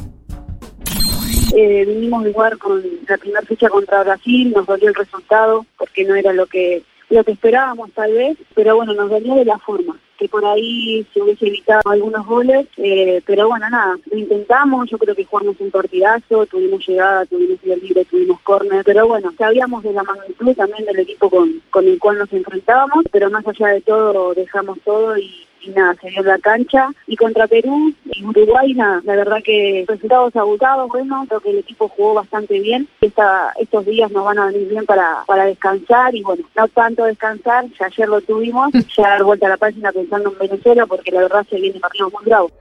Eh, 1.54 1.86
vinimos 1.86 2.24
de 2.24 2.34
jugar 2.34 2.58
con 2.58 2.82
la 3.08 3.18
primera 3.18 3.42
fecha 3.42 3.68
contra 3.70 4.04
Brasil, 4.04 4.54
nos 4.56 4.66
dolió 4.66 4.88
el 4.88 4.96
resultado 4.96 5.66
porque 5.78 6.06
no 6.06 6.16
era 6.16 6.32
lo 6.32 6.46
que 6.46 6.84
lo 7.12 7.24
que 7.26 7.34
esperábamos 7.34 7.92
tal 7.92 8.14
vez, 8.14 8.38
pero 8.56 8.78
bueno, 8.78 8.94
nos 8.94 9.10
dolió 9.10 9.36
de 9.36 9.46
la 9.46 9.60
forma, 9.60 10.00
que 10.22 10.30
por 10.30 10.46
ahí 10.46 11.04
se 11.12 11.20
hubiese 11.20 11.48
evitado 11.48 11.82
algunos 11.90 12.24
goles, 12.28 12.68
eh, 12.78 13.24
pero 13.26 13.48
bueno, 13.48 13.68
nada, 13.72 13.98
lo 14.06 14.18
intentamos, 14.20 14.88
yo 14.88 15.00
creo 15.00 15.16
que 15.16 15.26
jugamos 15.26 15.56
un 15.60 15.72
partidazo, 15.72 16.46
tuvimos 16.46 16.88
llegada, 16.88 17.26
tuvimos 17.26 17.60
tiro 17.60 17.76
libre, 17.78 18.06
tuvimos 18.06 18.40
córner, 18.42 18.84
pero 18.86 19.08
bueno, 19.08 19.34
sabíamos 19.36 19.82
de 19.82 19.94
la 19.94 20.04
magnitud 20.04 20.56
también 20.56 20.86
del 20.86 21.00
equipo 21.00 21.28
con, 21.28 21.60
con 21.72 21.88
el 21.88 21.98
cual 21.98 22.20
nos 22.20 22.32
enfrentábamos, 22.34 23.04
pero 23.12 23.32
más 23.32 23.48
allá 23.48 23.70
de 23.70 23.82
todo 23.82 24.36
dejamos 24.36 24.78
todo 24.86 25.18
y 25.18 25.48
y 25.62 25.70
nada, 25.70 25.96
se 26.02 26.10
dio 26.10 26.24
la 26.24 26.38
cancha. 26.40 26.90
Y 27.08 27.16
contra 27.16 27.48
Perú 27.48 27.94
y 28.06 28.26
Uruguay, 28.26 28.74
nada, 28.74 29.02
la 29.04 29.16
verdad 29.16 29.38
que 29.44 29.86
resultados 29.88 30.36
abultados, 30.36 30.90
bueno, 30.90 31.26
creo 31.28 31.40
que 31.40 31.52
el 31.52 31.60
equipo 31.60 31.88
jugó 31.90 32.16
bastante 32.16 32.60
bien. 32.60 32.88
Esta, 33.02 33.54
estos 33.60 33.86
días 33.86 34.12
nos 34.12 34.26
van 34.26 34.40
a 34.40 34.48
venir 34.48 34.68
bien 34.68 34.86
para, 34.86 35.24
para 35.26 35.46
descansar 35.46 36.16
y 36.16 36.24
bueno, 36.24 36.44
no 36.56 36.68
tanto 36.70 37.06
descansar, 37.06 37.66
ya 37.80 37.86
ayer 37.86 38.08
lo 38.08 38.22
tuvimos, 38.22 38.72
ya 38.98 39.10
dar 39.10 39.24
vuelta 39.24 39.48
a 39.48 39.50
la 39.50 39.58
página 39.58 39.92
pensando 39.92 40.32
en 40.32 40.50
Venezuela 40.50 40.86
porque 40.86 41.12
la 41.12 41.22
verdad 41.22 41.46
se 41.50 41.58
viene 41.58 41.80
partido 41.80 42.10
muy 42.10 42.26
bravo. 42.26 42.52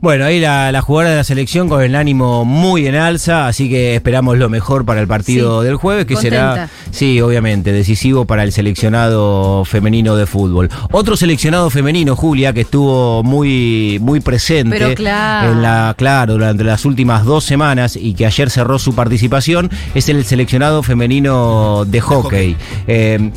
Bueno, 0.00 0.24
ahí 0.26 0.38
la, 0.40 0.70
la 0.72 0.82
jugadora 0.82 1.10
de 1.10 1.16
la 1.16 1.24
selección 1.24 1.68
con 1.68 1.82
el 1.82 1.94
ánimo 1.94 2.44
muy 2.44 2.86
en 2.86 2.94
alza, 2.96 3.46
así 3.48 3.68
que 3.68 3.94
esperamos 3.96 4.36
lo 4.38 4.48
mejor 4.48 4.84
para 4.84 5.00
el 5.00 5.06
partido 5.08 5.60
Sí, 5.62 5.66
del 5.66 5.76
jueves, 5.76 6.04
que 6.06 6.16
será, 6.16 6.68
sí, 6.90 7.20
obviamente, 7.20 7.72
decisivo 7.72 8.24
para 8.26 8.44
el 8.44 8.52
seleccionado 8.52 9.64
femenino 9.64 10.14
de 10.16 10.26
fútbol. 10.26 10.68
Otro 10.92 11.16
seleccionado 11.16 11.70
femenino, 11.70 12.14
Julia, 12.14 12.52
que 12.52 12.60
estuvo 12.62 13.22
muy, 13.22 13.98
muy 14.00 14.20
presente 14.20 14.76
Pero 14.78 14.94
claro. 14.94 15.52
en 15.52 15.62
la, 15.62 15.94
claro, 15.96 16.34
durante 16.34 16.62
las 16.62 16.84
últimas 16.84 17.24
dos 17.24 17.44
semanas 17.44 17.96
y 17.96 18.14
que 18.14 18.26
ayer 18.26 18.50
cerró 18.50 18.78
su 18.78 18.94
participación, 18.94 19.70
es 19.94 20.08
el 20.08 20.24
seleccionado 20.24 20.82
femenino 20.82 21.84
de 21.86 22.00
hockey. 22.00 22.56
Eh, 22.86 23.30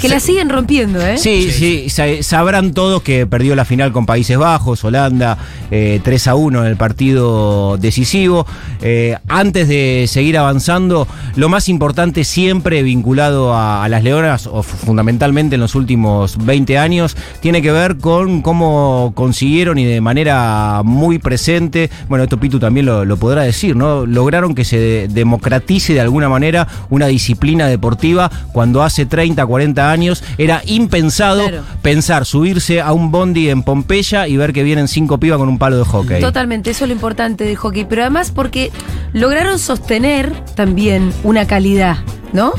Que 0.00 0.08
la 0.08 0.20
siguen 0.20 0.48
rompiendo, 0.50 1.00
¿eh? 1.04 1.16
Sí, 1.18 1.50
sí, 1.50 1.88
sa- 1.88 2.22
sabrán 2.22 2.72
todos 2.74 3.02
que 3.02 3.26
perdió 3.26 3.56
la 3.56 3.64
final 3.64 3.90
con 3.92 4.04
Países 4.06 4.36
Bajos, 4.36 4.84
Holanda, 4.84 5.38
eh, 5.70 5.77
3 6.02 6.26
a 6.28 6.34
1 6.34 6.60
en 6.60 6.66
el 6.66 6.76
partido 6.76 7.76
decisivo. 7.78 8.46
Eh, 8.80 9.16
antes 9.28 9.68
de 9.68 10.06
seguir 10.08 10.38
avanzando, 10.38 11.06
lo 11.36 11.48
más 11.48 11.68
importante 11.68 12.24
siempre 12.24 12.82
vinculado 12.82 13.54
a, 13.54 13.84
a 13.84 13.88
las 13.88 14.02
Leonas, 14.02 14.46
o 14.46 14.62
fu- 14.62 14.76
fundamentalmente 14.76 15.54
en 15.56 15.60
los 15.60 15.74
últimos 15.74 16.36
20 16.44 16.78
años, 16.78 17.16
tiene 17.40 17.62
que 17.62 17.72
ver 17.72 17.96
con 17.98 18.42
cómo 18.42 19.12
consiguieron 19.14 19.78
y 19.78 19.84
de 19.84 20.00
manera 20.00 20.82
muy 20.84 21.18
presente, 21.18 21.90
bueno, 22.08 22.24
esto 22.24 22.38
Pitu 22.38 22.58
también 22.58 22.86
lo, 22.86 23.04
lo 23.04 23.16
podrá 23.16 23.42
decir, 23.42 23.74
¿no? 23.76 24.06
Lograron 24.06 24.54
que 24.54 24.64
se 24.64 24.78
de- 24.78 25.08
democratice 25.08 25.92
de 25.94 26.00
alguna 26.00 26.28
manera 26.28 26.66
una 26.90 27.06
disciplina 27.06 27.66
deportiva 27.66 28.30
cuando 28.52 28.82
hace 28.82 29.06
30, 29.06 29.44
40 29.46 29.90
años 29.90 30.22
era 30.38 30.62
impensado 30.66 31.18
Claro. 31.48 31.62
pensar 31.82 32.24
subirse 32.24 32.80
a 32.80 32.92
un 32.92 33.10
bondi 33.10 33.48
en 33.48 33.62
Pompeya 33.62 34.26
y 34.28 34.36
ver 34.36 34.52
que 34.52 34.62
vienen 34.62 34.88
cinco 34.88 35.18
pibas 35.18 35.38
con 35.38 35.48
un 35.48 35.58
palo 35.70 35.78
de 35.78 35.84
hockey. 35.84 36.20
Totalmente, 36.20 36.70
eso 36.70 36.84
es 36.84 36.88
lo 36.88 36.94
importante 36.94 37.44
del 37.44 37.56
hockey. 37.56 37.84
Pero 37.84 38.02
además 38.02 38.30
porque 38.30 38.70
lograron 39.12 39.58
sostener 39.58 40.32
también 40.54 41.12
una 41.24 41.46
calidad, 41.46 41.96
¿no? 42.32 42.52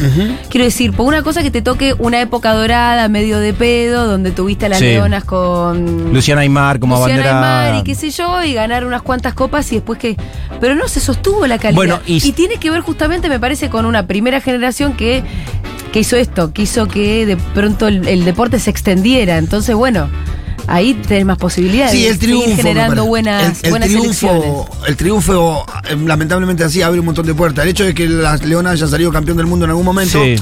Quiero 0.50 0.66
decir, 0.66 0.94
por 0.94 1.06
una 1.08 1.22
cosa 1.22 1.44
que 1.44 1.52
te 1.52 1.62
toque 1.62 1.94
una 2.00 2.22
época 2.22 2.54
dorada, 2.54 3.08
medio 3.08 3.40
de 3.40 3.54
pedo, 3.54 4.08
donde 4.08 4.32
tuviste 4.32 4.66
a 4.66 4.70
las 4.70 4.80
Sí. 4.80 4.86
leonas 4.86 5.24
con. 5.24 6.14
Luciana 6.14 6.42
Aymar 6.42 6.80
como 6.80 6.96
Luciana 6.98 7.22
abanderada. 7.22 7.66
Aymar 7.68 7.82
y 7.82 7.84
qué 7.84 7.96
sé 7.96 8.10
yo, 8.10 8.44
y 8.44 8.54
ganar 8.54 8.86
unas 8.86 9.02
cuantas 9.02 9.34
copas 9.34 9.72
y 9.72 9.76
después 9.76 10.00
que. 10.00 10.16
Pero 10.60 10.76
no 10.76 10.88
se 10.88 11.00
sostuvo 11.00 11.46
la 11.48 11.58
calidad. 11.58 11.76
Bueno, 11.76 12.00
y- 12.06 12.32
tiene 12.34 12.58
que 12.58 12.72
ver 12.72 12.82
justamente, 12.82 13.30
me 13.30 13.40
parece, 13.40 13.70
con 13.70 13.86
una 13.86 14.08
primera 14.08 14.42
generación 14.42 14.94
que, 14.94 15.24
que 15.94 16.00
hizo 16.02 16.16
esto, 16.18 16.52
que 16.54 16.64
hizo 16.64 16.88
que 16.88 17.26
de 17.26 17.38
pronto 17.38 17.88
el, 17.88 18.08
el 18.08 18.26
deporte 18.26 18.60
se 18.60 18.70
extendiera. 18.70 19.38
Entonces, 19.38 19.76
bueno, 19.76 20.10
ahí 20.70 20.94
tenés 20.94 21.26
más 21.26 21.38
posibilidades 21.38 21.92
Sí, 21.92 22.04
de 22.04 22.10
el 22.10 22.20
triunfo. 22.20 22.42
seguir 22.44 22.58
me 22.58 22.64
generando 22.64 23.06
buenas, 23.06 23.60
el, 23.60 23.66
el 23.66 23.70
buenas 23.72 23.90
triunfo, 23.90 24.70
el 24.88 24.96
triunfo, 24.96 25.66
eh, 25.90 25.96
lamentablemente 26.06 26.64
así, 26.64 26.82
abre 26.82 27.00
un 27.00 27.06
montón 27.08 27.26
de 27.26 27.34
puertas. 27.34 27.64
El 27.64 27.72
hecho 27.72 27.84
de 27.84 27.94
que 27.94 28.08
las 28.08 28.44
Leonas 28.46 28.74
haya 28.74 28.88
salido 28.88 29.12
campeón 29.12 29.38
del 29.38 29.48
mundo 29.48 29.66
en 29.66 29.72
algún 29.72 29.86
momento, 29.86 30.22
Sí. 30.24 30.36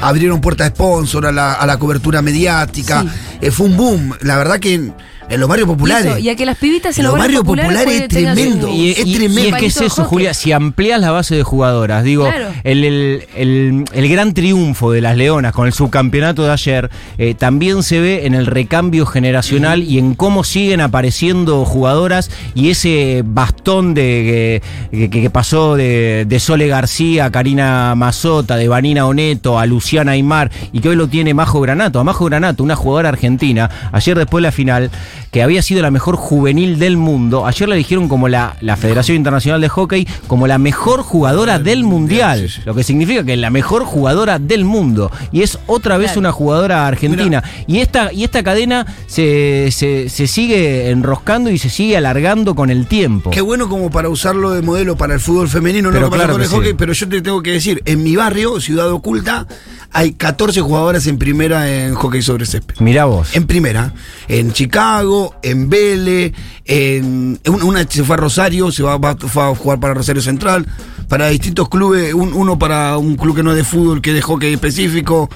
abrieron 0.00 0.40
puertas 0.40 0.68
de 0.70 0.74
sponsor 0.76 1.26
a 1.26 1.32
la, 1.32 1.52
a 1.54 1.66
la 1.66 1.78
cobertura 1.78 2.22
mediática. 2.22 3.02
Sí. 3.02 3.08
Eh, 3.40 3.50
fue 3.50 3.66
un 3.66 3.76
boom. 3.76 4.14
La 4.22 4.36
verdad 4.36 4.58
que 4.60 4.90
en, 5.28 5.40
los 5.40 5.48
barrios 5.48 5.68
populares. 5.68 6.06
Y, 6.06 6.08
eso, 6.08 6.18
y 6.18 6.28
a 6.30 6.36
que 6.36 6.46
las 6.46 6.56
pibitas 6.58 6.96
en 6.98 7.04
Los 7.04 7.12
los 7.14 7.20
barrios 7.20 7.44
barrios 7.44 7.66
populares, 7.66 8.08
tengan 8.08 8.34
tremendo. 8.34 8.68
Y, 8.68 8.90
Es 8.90 8.98
y- 9.06 9.10
y 9.12 9.14
tremendo. 9.16 9.56
es 9.56 9.60
que 9.62 9.66
es 9.66 9.80
eso. 9.80 10.04
Julia, 10.04 10.34
si 10.34 10.52
amplías 10.52 11.00
la 11.00 11.10
base 11.10 11.34
de 11.36 11.42
jugadoras, 11.42 12.04
digo, 12.04 12.24
Claro. 12.24 12.48
el, 12.64 12.84
el- 12.84 13.22
el- 13.36 13.84
el 13.92 14.08
gran 14.08 14.34
triunfo 14.34 14.90
de 14.92 15.00
las 15.00 15.16
Leonas 15.16 15.52
con 15.52 15.66
el 15.66 15.72
subcampeonato 15.72 16.44
de 16.44 16.52
ayer 16.52 16.90
eh, 17.18 17.34
también 17.34 17.82
se 17.82 18.00
ve 18.00 18.26
en 18.26 18.34
el 18.34 18.46
recambio 18.46 19.06
generacional 19.06 19.82
y 19.82 19.98
en 19.98 20.14
cómo 20.14 20.44
siguen 20.44 20.80
apareciendo 20.80 21.64
jugadoras 21.64 22.30
y 22.54 22.70
ese 22.70 23.22
bastón 23.24 23.94
de 23.94 24.60
que, 24.90 25.08
que- 25.10 25.20
que 25.20 25.30
pasó 25.30 25.76
de, 25.76 26.24
de 26.28 26.40
Sole 26.40 26.68
García 26.68 27.26
a 27.26 27.30
Karina 27.30 27.94
Mazota, 27.96 28.56
de 28.56 28.68
Vanina 28.68 29.06
Oneto 29.06 29.58
a 29.58 29.66
Luciana 29.66 30.12
Aymar 30.12 30.50
y 30.72 30.80
que 30.80 30.88
hoy 30.90 30.96
lo 30.96 31.08
tiene 31.08 31.34
Majo 31.34 31.60
Granato. 31.60 32.00
A 32.00 32.04
Majo 32.04 32.24
Granato, 32.26 32.62
una 32.62 32.76
jugadora 32.76 33.08
argentina, 33.10 33.70
ayer 33.92 34.16
después 34.16 34.40
de 34.42 34.48
la 34.48 34.52
final, 34.52 34.90
que 35.30 35.42
había 35.42 35.62
sido 35.62 35.82
la 35.82 35.90
mejor 35.90 36.16
juvenil 36.16 36.78
del 36.78 36.96
mundo, 36.96 37.46
ayer 37.46 37.68
la 37.68 37.74
eligieron 37.74 38.08
como 38.08 38.28
la, 38.28 38.56
la 38.60 38.76
Federación 38.76 39.16
Internacional 39.16 39.60
de 39.60 39.68
Hockey 39.68 40.06
como 40.26 40.46
la 40.46 40.58
mejor 40.58 41.02
jugadora 41.02 41.58
del 41.58 41.84
mundial, 41.84 42.50
lo 42.64 42.74
que 42.74 42.82
significa 42.82 43.24
que 43.24 43.34
es 43.34 43.38
la 43.38 43.50
mejor 43.50 43.84
jugadora 43.84 44.38
del 44.38 44.64
mundo 44.64 45.10
y 45.32 45.42
es 45.42 45.58
otra 45.66 45.96
vez 45.98 46.08
Claro. 46.08 46.20
una 46.20 46.32
jugadora 46.32 46.86
argentina 46.86 47.42
y 47.66 47.78
esta 47.80 48.12
y 48.12 48.24
esta 48.24 48.42
cadena 48.42 48.86
se, 49.06 49.68
se, 49.72 50.08
se 50.08 50.26
sigue 50.26 50.90
enroscando 50.90 51.50
y 51.50 51.58
se 51.58 51.68
sigue 51.68 51.96
alargando 51.96 52.54
con 52.54 52.70
el 52.70 52.86
tiempo. 52.86 53.30
Qué 53.30 53.40
bueno 53.42 53.68
como 53.68 53.90
para 53.90 54.08
usarlo 54.08 54.50
de 54.52 54.62
modelo 54.62 54.96
para 54.96 55.14
el 55.14 55.20
fútbol 55.20 55.48
femenino, 55.48 55.90
Pero 55.90 56.02
no 56.06 56.10
pasa 56.10 56.24
claro 56.24 56.42
el 56.42 56.48
hockey, 56.48 56.70
sí. 56.70 56.74
pero 56.78 56.92
yo 56.92 57.08
te 57.08 57.20
tengo 57.20 57.42
que 57.42 57.50
decir, 57.52 57.82
en 57.84 58.02
mi 58.02 58.16
barrio, 58.16 58.60
Ciudad 58.60 58.90
Oculta, 58.90 59.46
hay 59.92 60.12
14 60.12 60.60
jugadoras 60.60 61.06
en 61.06 61.18
primera 61.18 61.70
en 61.70 61.94
hockey 61.94 62.22
sobre 62.22 62.46
césped. 62.46 62.76
Mirá 62.80 63.04
vos. 63.06 63.34
En 63.34 63.46
primera, 63.46 63.92
en 64.28 64.52
Chicago, 64.52 65.17
en 65.42 65.68
Vélez, 65.68 66.32
en 66.64 67.38
un- 67.46 67.62
una 67.62 67.86
se 67.88 68.04
fue 68.04 68.14
a 68.14 68.18
Rosario, 68.18 68.70
se 68.70 68.82
va, 68.82 68.94
a 68.94 69.54
jugar 69.54 69.80
para 69.80 69.94
Rosario 69.94 70.22
Central, 70.22 70.66
para 71.08 71.28
distintos 71.28 71.68
clubes, 71.68 72.14
un- 72.14 72.32
uno 72.34 72.58
para 72.58 72.96
un 72.98 73.16
club 73.16 73.36
que 73.36 73.42
no 73.42 73.50
es 73.50 73.56
de 73.56 73.64
fútbol, 73.64 74.00
que 74.02 74.10
es 74.10 74.16
de 74.16 74.22
hockey 74.22 74.52
específico. 74.54 75.28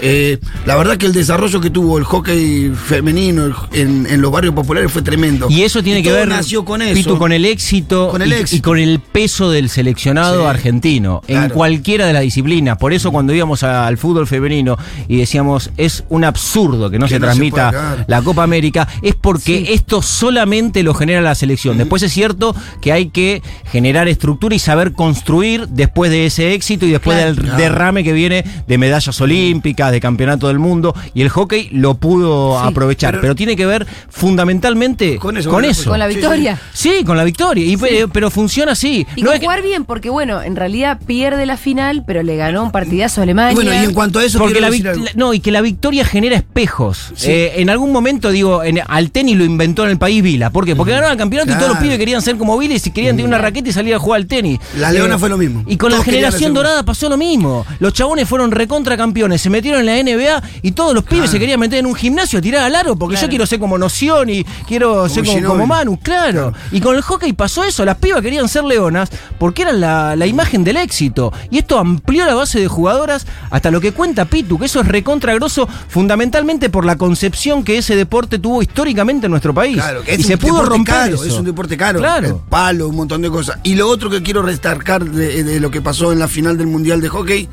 Eh, 0.00 0.38
la 0.66 0.76
verdad 0.76 0.96
que 0.96 1.06
el 1.06 1.12
desarrollo 1.12 1.60
que 1.60 1.70
tuvo 1.70 1.98
el 1.98 2.04
hockey 2.04 2.70
femenino 2.74 3.50
en, 3.72 4.06
en 4.08 4.20
los 4.20 4.30
barrios 4.30 4.54
populares 4.54 4.90
fue 4.92 5.02
tremendo. 5.02 5.46
Y 5.50 5.62
eso 5.62 5.82
tiene 5.82 6.02
que 6.02 6.12
ver, 6.12 6.28
nació 6.28 6.64
con 6.64 6.82
eso. 6.82 6.94
Pitu, 6.94 7.18
con 7.18 7.32
el 7.32 7.44
éxito, 7.44 8.08
Con 8.08 8.22
el 8.22 8.30
y, 8.30 8.34
éxito. 8.34 8.56
y 8.56 8.60
con 8.60 8.78
el 8.78 9.00
peso 9.00 9.50
del 9.50 9.68
seleccionado 9.68 10.42
Sí, 10.42 10.46
argentino 10.48 11.22
en 11.28 11.48
cualquiera 11.50 12.06
de 12.06 12.12
las 12.12 12.22
disciplinas. 12.22 12.76
Por 12.78 12.92
eso 12.92 13.12
cuando 13.12 13.32
íbamos 13.34 13.62
a- 13.62 13.86
al 13.86 13.98
fútbol 13.98 14.26
femenino 14.26 14.76
y 15.08 15.16
decíamos 15.16 15.70
es 15.76 16.04
un 16.08 16.24
absurdo 16.24 16.90
que 16.90 16.98
no 16.98 17.06
Que 17.06 17.14
se 17.14 17.18
no 17.18 17.26
transmita 17.26 18.04
la 18.06 18.22
Copa 18.22 18.42
América, 18.42 18.88
es 19.02 19.14
porque 19.14 19.64
Sí. 19.66 19.72
esto 19.72 20.02
solamente 20.02 20.82
lo 20.82 20.94
genera 20.94 21.20
la 21.20 21.34
selección. 21.34 21.78
Después 21.78 22.02
es 22.02 22.12
cierto 22.12 22.54
que 22.80 22.92
hay 22.92 23.06
que 23.10 23.42
generar 23.70 24.08
estructura 24.08 24.54
y 24.54 24.58
saber 24.58 24.92
construir 24.92 25.68
después 25.68 26.10
de 26.10 26.26
ese 26.26 26.54
éxito 26.54 26.86
y 26.86 26.90
después 26.90 27.16
Claro. 27.16 27.34
del 27.34 27.44
Claro. 27.44 27.58
derrame 27.58 28.04
que 28.04 28.12
viene 28.12 28.44
de 28.66 28.78
medallas 28.78 29.20
olímpicas, 29.20 29.83
de 29.90 30.00
campeonato 30.00 30.48
del 30.48 30.58
mundo. 30.58 30.94
Y 31.14 31.22
el 31.22 31.28
hockey 31.28 31.68
lo 31.72 31.94
pudo 31.94 32.60
Sí. 32.60 32.66
aprovechar. 32.68 33.12
Pero- 33.12 33.22
Pero, 33.22 33.34
tiene 33.34 33.56
que 33.56 33.66
ver 33.66 33.86
fundamentalmente 34.08 35.16
Con 35.18 35.36
eso, 35.36 35.48
Con 35.48 35.56
con 35.56 35.62
la- 35.62 35.68
eso. 35.70 35.90
Con 35.90 35.98
la 35.98 36.06
Sí, 36.08 36.12
sí. 36.14 36.18
victoria. 36.18 36.60
Sí, 36.72 37.04
con 37.04 37.16
la 37.16 37.24
victoria. 37.24 37.64
Y, 37.64 37.76
pe- 37.76 38.06
Pero 38.12 38.30
funciona 38.30 38.72
así. 38.72 39.06
Y 39.16 39.22
No 39.22 39.26
con 39.28 39.34
es 39.34 39.40
que- 39.40 39.46
jugar 39.46 39.62
bien, 39.62 39.84
porque 39.84 40.10
bueno, 40.10 40.42
en 40.42 40.56
realidad 40.56 40.98
pierde 41.06 41.46
la 41.46 41.56
final, 41.56 42.04
pero 42.06 42.22
le 42.22 42.36
ganó 42.36 42.62
un 42.64 42.70
partidazo 42.72 43.20
a 43.20 43.24
Alemania. 43.24 43.52
Y 43.52 43.54
bueno, 43.54 43.72
y 43.72 43.76
en 43.84 43.94
cuanto 43.94 44.18
a 44.18 44.24
eso, 44.24 44.38
porque 44.38 44.54
quiero 44.54 44.66
la 44.66 44.70
decir 44.70 44.84
vic- 44.86 44.92
algo. 44.92 45.04
la- 45.04 45.10
no, 45.14 45.34
y 45.34 45.40
que 45.40 45.50
la 45.52 45.60
victoria 45.60 46.04
genera 46.04 46.36
espejos. 46.36 47.12
Sí. 47.14 47.30
Eh, 47.30 47.52
en 47.60 47.70
algún 47.70 47.92
momento, 47.92 48.30
digo, 48.30 48.62
en- 48.64 48.80
al 48.86 49.10
tenis 49.10 49.36
lo 49.36 49.44
inventó 49.44 49.84
en 49.84 49.90
el 49.90 49.98
país 49.98 50.22
Vila. 50.22 50.50
¿Por 50.50 50.64
qué? 50.64 50.74
Porque 50.76 50.92
ganaron 50.92 51.12
el 51.12 51.18
campeonato 51.18 51.52
y 51.52 51.54
todos 51.56 51.68
los 51.70 51.78
pibes 51.78 51.98
querían 51.98 52.22
ser 52.22 52.36
como 52.36 52.58
Vila 52.58 52.74
y 52.74 52.78
si 52.78 52.90
querían 52.90 53.16
tener 53.16 53.26
una 53.28 53.38
raqueta 53.38 53.68
y 53.68 53.72
salir 53.72 53.94
a 53.94 53.98
jugar 53.98 54.20
al 54.20 54.26
tenis. 54.26 54.58
Eh, 54.74 54.78
La 54.78 54.90
Leona 54.92 55.18
fue 55.18 55.28
lo 55.28 55.36
mismo. 55.38 55.64
Y 55.66 55.76
con 55.76 55.90
la 55.90 55.96
Todos 55.96 56.06
generación 56.06 56.54
dorada 56.54 56.82
pasó 56.84 57.08
lo 57.08 57.16
mismo. 57.16 57.64
Los 57.80 57.92
chabones 57.92 58.28
fueron 58.28 58.50
recontra 58.50 58.96
campeones, 58.96 59.40
se 59.40 59.50
metieron 59.50 59.73
en 59.78 59.86
la 59.86 60.02
NBA 60.02 60.42
y 60.62 60.72
todos 60.72 60.94
los 60.94 61.04
pibes 61.04 61.30
se 61.30 61.38
querían 61.38 61.60
meter 61.60 61.78
en 61.78 61.86
un 61.86 61.94
gimnasio 61.94 62.38
a 62.38 62.42
tirar 62.42 62.64
al 62.64 62.74
aro 62.74 62.96
porque 62.96 63.14
Claro. 63.14 63.26
yo 63.26 63.30
quiero 63.30 63.46
ser 63.46 63.58
como 63.58 63.78
Noción 63.78 64.30
y 64.30 64.44
quiero 64.66 65.08
ser 65.08 65.24
como, 65.44 65.66
Manu, 65.66 65.98
claro. 66.00 66.52
Y 66.72 66.80
con 66.80 66.96
el 66.96 67.02
hockey 67.02 67.32
pasó 67.32 67.64
eso, 67.64 67.84
las 67.84 67.96
pibas 67.98 68.22
querían 68.22 68.48
ser 68.48 68.64
leonas 68.64 69.10
porque 69.38 69.62
eran 69.62 69.80
la, 69.80 70.16
la 70.16 70.26
imagen 70.26 70.64
del 70.64 70.76
éxito. 70.76 71.32
Y 71.50 71.58
esto 71.58 71.78
amplió 71.78 72.24
la 72.26 72.34
base 72.34 72.60
de 72.60 72.68
jugadoras 72.68 73.26
hasta 73.50 73.70
lo 73.70 73.80
que 73.80 73.92
cuenta 73.92 74.24
Pitu, 74.24 74.58
que 74.58 74.66
eso 74.66 74.80
es 74.80 74.88
recontra 74.88 75.34
grosso 75.34 75.68
fundamentalmente 75.88 76.70
por 76.70 76.84
la 76.84 76.96
concepción 76.96 77.64
que 77.64 77.78
ese 77.78 77.96
deporte 77.96 78.38
tuvo 78.38 78.62
históricamente 78.62 79.26
en 79.26 79.30
nuestro 79.30 79.54
país. 79.54 79.76
Claro, 79.76 80.02
que 80.02 80.12
es 80.14 80.18
y 80.20 80.22
un 80.22 80.28
se 80.28 80.38
pudo 80.38 80.64
romper 80.64 80.94
caro, 80.94 81.14
eso. 81.14 81.24
es 81.24 81.32
un 81.34 81.44
deporte 81.44 81.76
caro. 81.76 81.98
Claro. 82.00 82.26
El 82.28 82.34
palo, 82.48 82.88
un 82.88 82.96
montón 82.96 83.22
de 83.22 83.30
cosas. 83.30 83.58
Y 83.62 83.74
lo 83.74 83.88
otro 83.88 84.10
que 84.10 84.22
quiero 84.22 84.42
destacar 84.42 85.04
de, 85.04 85.44
de 85.44 85.60
lo 85.60 85.70
que 85.70 85.80
pasó 85.80 86.12
en 86.12 86.18
la 86.18 86.28
final 86.28 86.58
del 86.58 86.66
Mundial 86.66 87.00
de 87.00 87.08
Hockey 87.08 87.48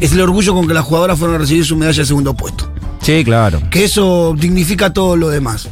es 0.00 0.12
el 0.12 0.20
orgullo 0.20 0.54
con 0.54 0.66
que 0.66 0.74
las 0.74 0.84
jugadoras 0.84 1.18
fueron 1.18 1.36
a 1.36 1.38
recibir 1.38 1.64
su 1.64 1.76
medalla 1.76 2.02
de 2.02 2.06
segundo 2.06 2.34
puesto. 2.34 2.72
Sí, 3.00 3.24
claro. 3.24 3.60
Que 3.70 3.84
eso 3.84 4.34
dignifica 4.36 4.92
todo 4.92 5.16
lo 5.16 5.28
demás. 5.28 5.68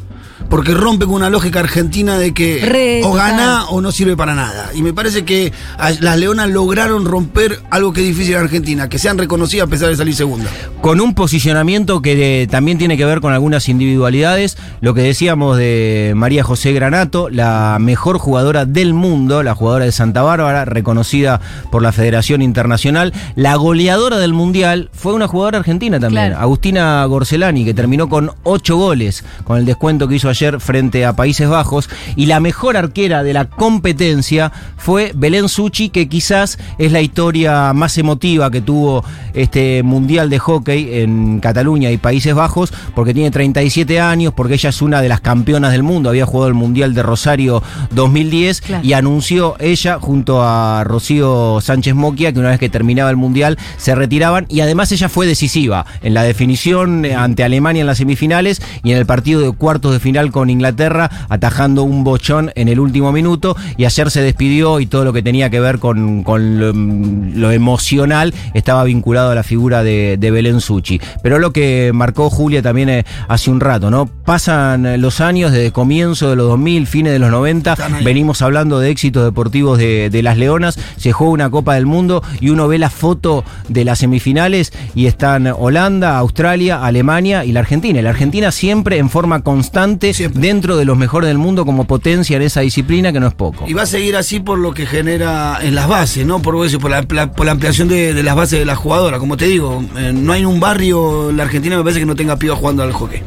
Porque 0.48 0.72
rompe 0.72 1.04
con 1.04 1.16
una 1.16 1.28
lógica 1.30 1.60
argentina 1.60 2.16
de 2.18 2.32
que 2.32 2.60
Re, 2.64 3.00
o 3.04 3.10
total. 3.12 3.30
gana 3.32 3.64
o 3.68 3.80
no 3.82 3.92
sirve 3.92 4.16
para 4.16 4.34
nada. 4.34 4.70
Y 4.74 4.80
me 4.82 4.94
parece 4.94 5.24
que 5.24 5.52
las 6.00 6.18
Leonas 6.18 6.48
lograron 6.48 7.04
romper 7.04 7.60
algo 7.70 7.92
que 7.92 8.00
es 8.00 8.06
difícil 8.06 8.34
en 8.34 8.40
Argentina, 8.40 8.88
que 8.88 8.98
sean 8.98 9.18
reconocidas 9.18 9.66
a 9.66 9.70
pesar 9.70 9.88
de 9.90 9.96
salir 9.96 10.14
segunda. 10.14 10.48
con 10.80 11.00
un 11.00 11.14
posicionamiento 11.14 12.00
que 12.00 12.48
también 12.50 12.78
tiene 12.78 12.96
que 12.96 13.04
ver 13.04 13.20
con 13.20 13.32
algunas 13.34 13.68
individualidades. 13.68 14.56
Lo 14.80 14.94
que 14.94 15.02
decíamos 15.02 15.58
de 15.58 16.14
María 16.16 16.42
José 16.44 16.72
Granato, 16.72 17.28
la 17.28 17.76
mejor 17.78 18.16
jugadora 18.18 18.64
del 18.64 18.94
mundo, 18.94 19.42
la 19.42 19.54
jugadora 19.54 19.84
de 19.84 19.92
Santa 19.92 20.22
Bárbara, 20.22 20.64
reconocida 20.64 21.40
por 21.70 21.82
la 21.82 21.92
Federación 21.92 22.40
Internacional. 22.40 23.12
La 23.34 23.56
goleadora 23.56 24.16
del 24.18 24.32
Mundial 24.32 24.88
fue 24.94 25.12
una 25.12 25.28
jugadora 25.28 25.58
argentina 25.58 26.00
también, 26.00 26.28
Claro. 26.28 26.40
Agustina 26.42 27.04
Gorcelani, 27.04 27.64
que 27.66 27.74
terminó 27.74 28.08
con 28.08 28.30
ocho 28.44 28.76
goles, 28.76 29.24
con 29.44 29.58
el 29.58 29.66
descuento 29.66 30.08
que 30.08 30.14
hizo 30.14 30.28
ayer 30.30 30.37
frente 30.60 31.04
a 31.04 31.14
Países 31.14 31.48
Bajos. 31.48 31.88
Y 32.16 32.26
la 32.26 32.40
mejor 32.40 32.76
arquera 32.76 33.22
de 33.22 33.32
la 33.32 33.46
competencia 33.46 34.52
fue 34.76 35.12
Belén 35.14 35.48
Suchi, 35.48 35.88
que 35.90 36.08
quizás 36.08 36.58
es 36.78 36.92
la 36.92 37.00
historia 37.00 37.72
más 37.72 37.96
emotiva 37.98 38.50
que 38.50 38.60
tuvo 38.60 39.04
este 39.34 39.82
Mundial 39.82 40.30
de 40.30 40.38
Hockey 40.38 41.00
en 41.00 41.40
Cataluña 41.40 41.90
y 41.90 41.96
Países 41.98 42.34
Bajos, 42.34 42.72
porque 42.94 43.14
tiene 43.14 43.30
37 43.30 44.00
años, 44.00 44.32
porque 44.34 44.54
ella 44.54 44.70
es 44.70 44.82
una 44.82 45.00
de 45.00 45.08
las 45.08 45.20
campeonas 45.20 45.72
del 45.72 45.82
mundo, 45.82 46.08
había 46.10 46.26
jugado 46.26 46.48
el 46.48 46.54
Mundial 46.54 46.94
de 46.94 47.02
Rosario 47.02 47.62
2010 47.90 48.60
Claro. 48.60 48.84
y 48.84 48.92
anunció 48.92 49.56
ella 49.58 49.98
junto 50.00 50.42
a 50.42 50.82
Rocío 50.84 51.60
Sánchez 51.60 51.94
Moquia 51.94 52.32
que 52.32 52.38
una 52.40 52.50
vez 52.50 52.58
que 52.58 52.68
terminaba 52.68 53.10
el 53.10 53.16
Mundial 53.16 53.58
se 53.76 53.94
retiraban 53.94 54.46
y 54.48 54.60
además 54.60 54.90
ella 54.92 55.08
fue 55.08 55.26
decisiva 55.26 55.86
en 56.02 56.14
la 56.14 56.22
definición 56.22 57.04
eh, 57.04 57.14
ante 57.14 57.44
Alemania 57.44 57.80
en 57.80 57.86
las 57.86 57.98
semifinales 57.98 58.62
y 58.82 58.92
en 58.92 58.98
el 58.98 59.06
partido 59.06 59.40
de 59.40 59.52
cuartos 59.52 59.92
de 59.92 60.00
final 60.00 60.27
con 60.30 60.50
Inglaterra 60.50 61.10
atajando 61.28 61.82
un 61.82 62.04
bochón 62.04 62.50
en 62.54 62.68
el 62.68 62.80
último 62.80 63.12
minuto 63.12 63.56
y 63.76 63.84
ayer 63.84 64.10
se 64.10 64.22
despidió 64.22 64.80
y 64.80 64.86
todo 64.86 65.04
lo 65.04 65.12
que 65.12 65.22
tenía 65.22 65.50
que 65.50 65.60
ver 65.60 65.78
con, 65.78 66.22
con 66.22 66.58
lo, 66.60 66.72
lo 66.72 67.50
emocional 67.50 68.34
estaba 68.54 68.84
vinculado 68.84 69.30
a 69.30 69.34
la 69.34 69.42
figura 69.42 69.82
de, 69.82 70.16
de 70.18 70.30
Belén 70.30 70.60
Suchi. 70.60 71.00
Pero 71.22 71.38
lo 71.38 71.52
que 71.52 71.90
marcó 71.94 72.30
Julia 72.30 72.62
también 72.62 72.88
eh, 72.88 73.04
hace 73.28 73.50
un 73.50 73.60
rato, 73.60 73.90
¿no? 73.90 74.06
Pasan 74.06 74.86
eh, 74.86 74.98
los 74.98 75.20
años 75.20 75.52
desde 75.52 75.72
comienzo 75.72 76.30
de 76.30 76.36
los 76.36 76.48
2000, 76.48 76.86
fines 76.86 77.12
de 77.12 77.18
los 77.18 77.30
90, 77.30 77.72
Están 77.72 77.94
ahí. 77.94 78.04
venimos 78.04 78.42
hablando 78.42 78.78
de 78.80 78.90
éxitos 78.90 79.24
deportivos 79.24 79.78
de, 79.78 80.10
de 80.10 80.22
las 80.22 80.36
Leonas, 80.36 80.78
se 80.96 81.12
juega 81.12 81.32
una 81.32 81.50
Copa 81.50 81.74
del 81.74 81.86
Mundo 81.86 82.22
y 82.40 82.50
uno 82.50 82.68
ve 82.68 82.78
la 82.78 82.90
foto 82.90 83.44
de 83.68 83.84
las 83.84 83.98
semifinales 84.00 84.72
y 84.94 85.06
están 85.06 85.46
Holanda, 85.56 86.18
Australia, 86.18 86.84
Alemania 86.84 87.44
y 87.44 87.52
la 87.52 87.60
Argentina. 87.60 88.00
Y 88.00 88.02
la 88.02 88.10
Argentina 88.10 88.52
siempre 88.52 88.98
en 88.98 89.10
forma 89.10 89.42
constante 89.42 90.12
Siempre. 90.18 90.42
dentro 90.42 90.76
de 90.76 90.84
los 90.84 90.96
mejores 90.98 91.28
del 91.28 91.38
mundo 91.38 91.64
como 91.64 91.84
potencia 91.84 92.36
en 92.36 92.42
esa 92.42 92.60
disciplina 92.60 93.12
que 93.12 93.20
no 93.20 93.26
es 93.26 93.34
poco. 93.34 93.64
Y 93.66 93.72
va 93.72 93.82
a 93.82 93.86
seguir 93.86 94.16
así 94.16 94.40
por 94.40 94.58
lo 94.58 94.74
que 94.74 94.84
genera 94.86 95.58
en 95.62 95.74
las 95.74 95.88
bases, 95.88 96.26
¿no? 96.26 96.42
Por, 96.42 96.64
eso, 96.66 96.78
por, 96.78 96.90
la, 96.90 97.02
por 97.02 97.46
la 97.46 97.52
ampliación 97.52 97.88
de, 97.88 98.12
de 98.12 98.22
las 98.22 98.36
bases 98.36 98.58
de 98.58 98.64
las 98.66 98.76
jugadoras. 98.76 99.18
Como 99.18 99.36
te 99.36 99.46
digo, 99.46 99.82
eh, 99.96 100.12
no 100.14 100.32
hay 100.34 100.44
un 100.44 100.60
barrio 100.60 101.30
en 101.30 101.38
la 101.38 101.44
Argentina, 101.44 101.76
me 101.76 101.82
parece 101.82 102.00
que 102.00 102.06
no 102.06 102.14
tenga 102.14 102.36
pibas 102.36 102.58
jugando 102.58 102.82
al 102.82 102.92
hockey. 102.92 103.22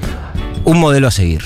Un 0.66 0.80
modelo 0.80 1.08
a 1.08 1.12
seguir. 1.12 1.42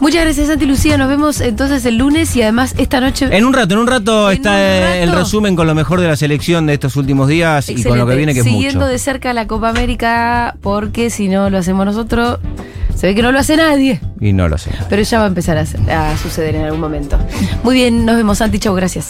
Muchas 0.00 0.22
gracias, 0.24 0.46
Santi 0.48 0.64
Lucía. 0.64 0.96
Nos 0.96 1.08
vemos 1.10 1.42
entonces 1.42 1.84
el 1.84 1.98
lunes 1.98 2.34
y 2.34 2.40
además 2.40 2.74
esta 2.78 3.00
noche. 3.00 3.28
En 3.30 3.44
un 3.44 3.52
rato, 3.52 3.74
en 3.74 3.80
un 3.80 3.86
rato 3.86 4.30
En 4.30 4.36
está 4.38 4.50
un 4.52 4.56
el 4.56 5.12
resumen 5.12 5.54
con 5.54 5.66
lo 5.66 5.74
mejor 5.74 6.00
de 6.00 6.08
la 6.08 6.16
selección 6.16 6.66
de 6.66 6.72
estos 6.72 6.96
últimos 6.96 7.28
días 7.28 7.68
y 7.68 7.82
con 7.82 7.98
lo 7.98 8.06
que 8.06 8.14
viene 8.16 8.32
que 8.32 8.38
es 8.40 8.44
Siguiendo 8.46 8.80
mucho. 8.80 8.88
de 8.90 8.98
cerca 8.98 9.34
la 9.34 9.46
Copa 9.46 9.68
América, 9.68 10.56
porque 10.62 11.10
si 11.10 11.28
no 11.28 11.50
lo 11.50 11.58
hacemos 11.58 11.84
nosotros, 11.84 12.38
se 13.00 13.06
ve 13.06 13.14
que 13.14 13.22
no 13.22 13.32
lo 13.32 13.38
hace 13.38 13.56
nadie. 13.56 13.98
Y 14.20 14.34
no 14.34 14.46
lo 14.46 14.58
sé. 14.58 14.70
Pero 14.90 15.00
ya 15.00 15.20
va 15.20 15.24
a 15.24 15.28
empezar 15.28 15.56
a, 15.56 16.10
a 16.10 16.18
suceder 16.18 16.54
en 16.54 16.64
algún 16.66 16.80
momento. 16.80 17.18
Muy 17.62 17.74
bien, 17.74 18.04
nos 18.04 18.14
vemos, 18.14 18.36
Santi. 18.36 18.58
Chau, 18.58 18.74
gracias. 18.74 19.06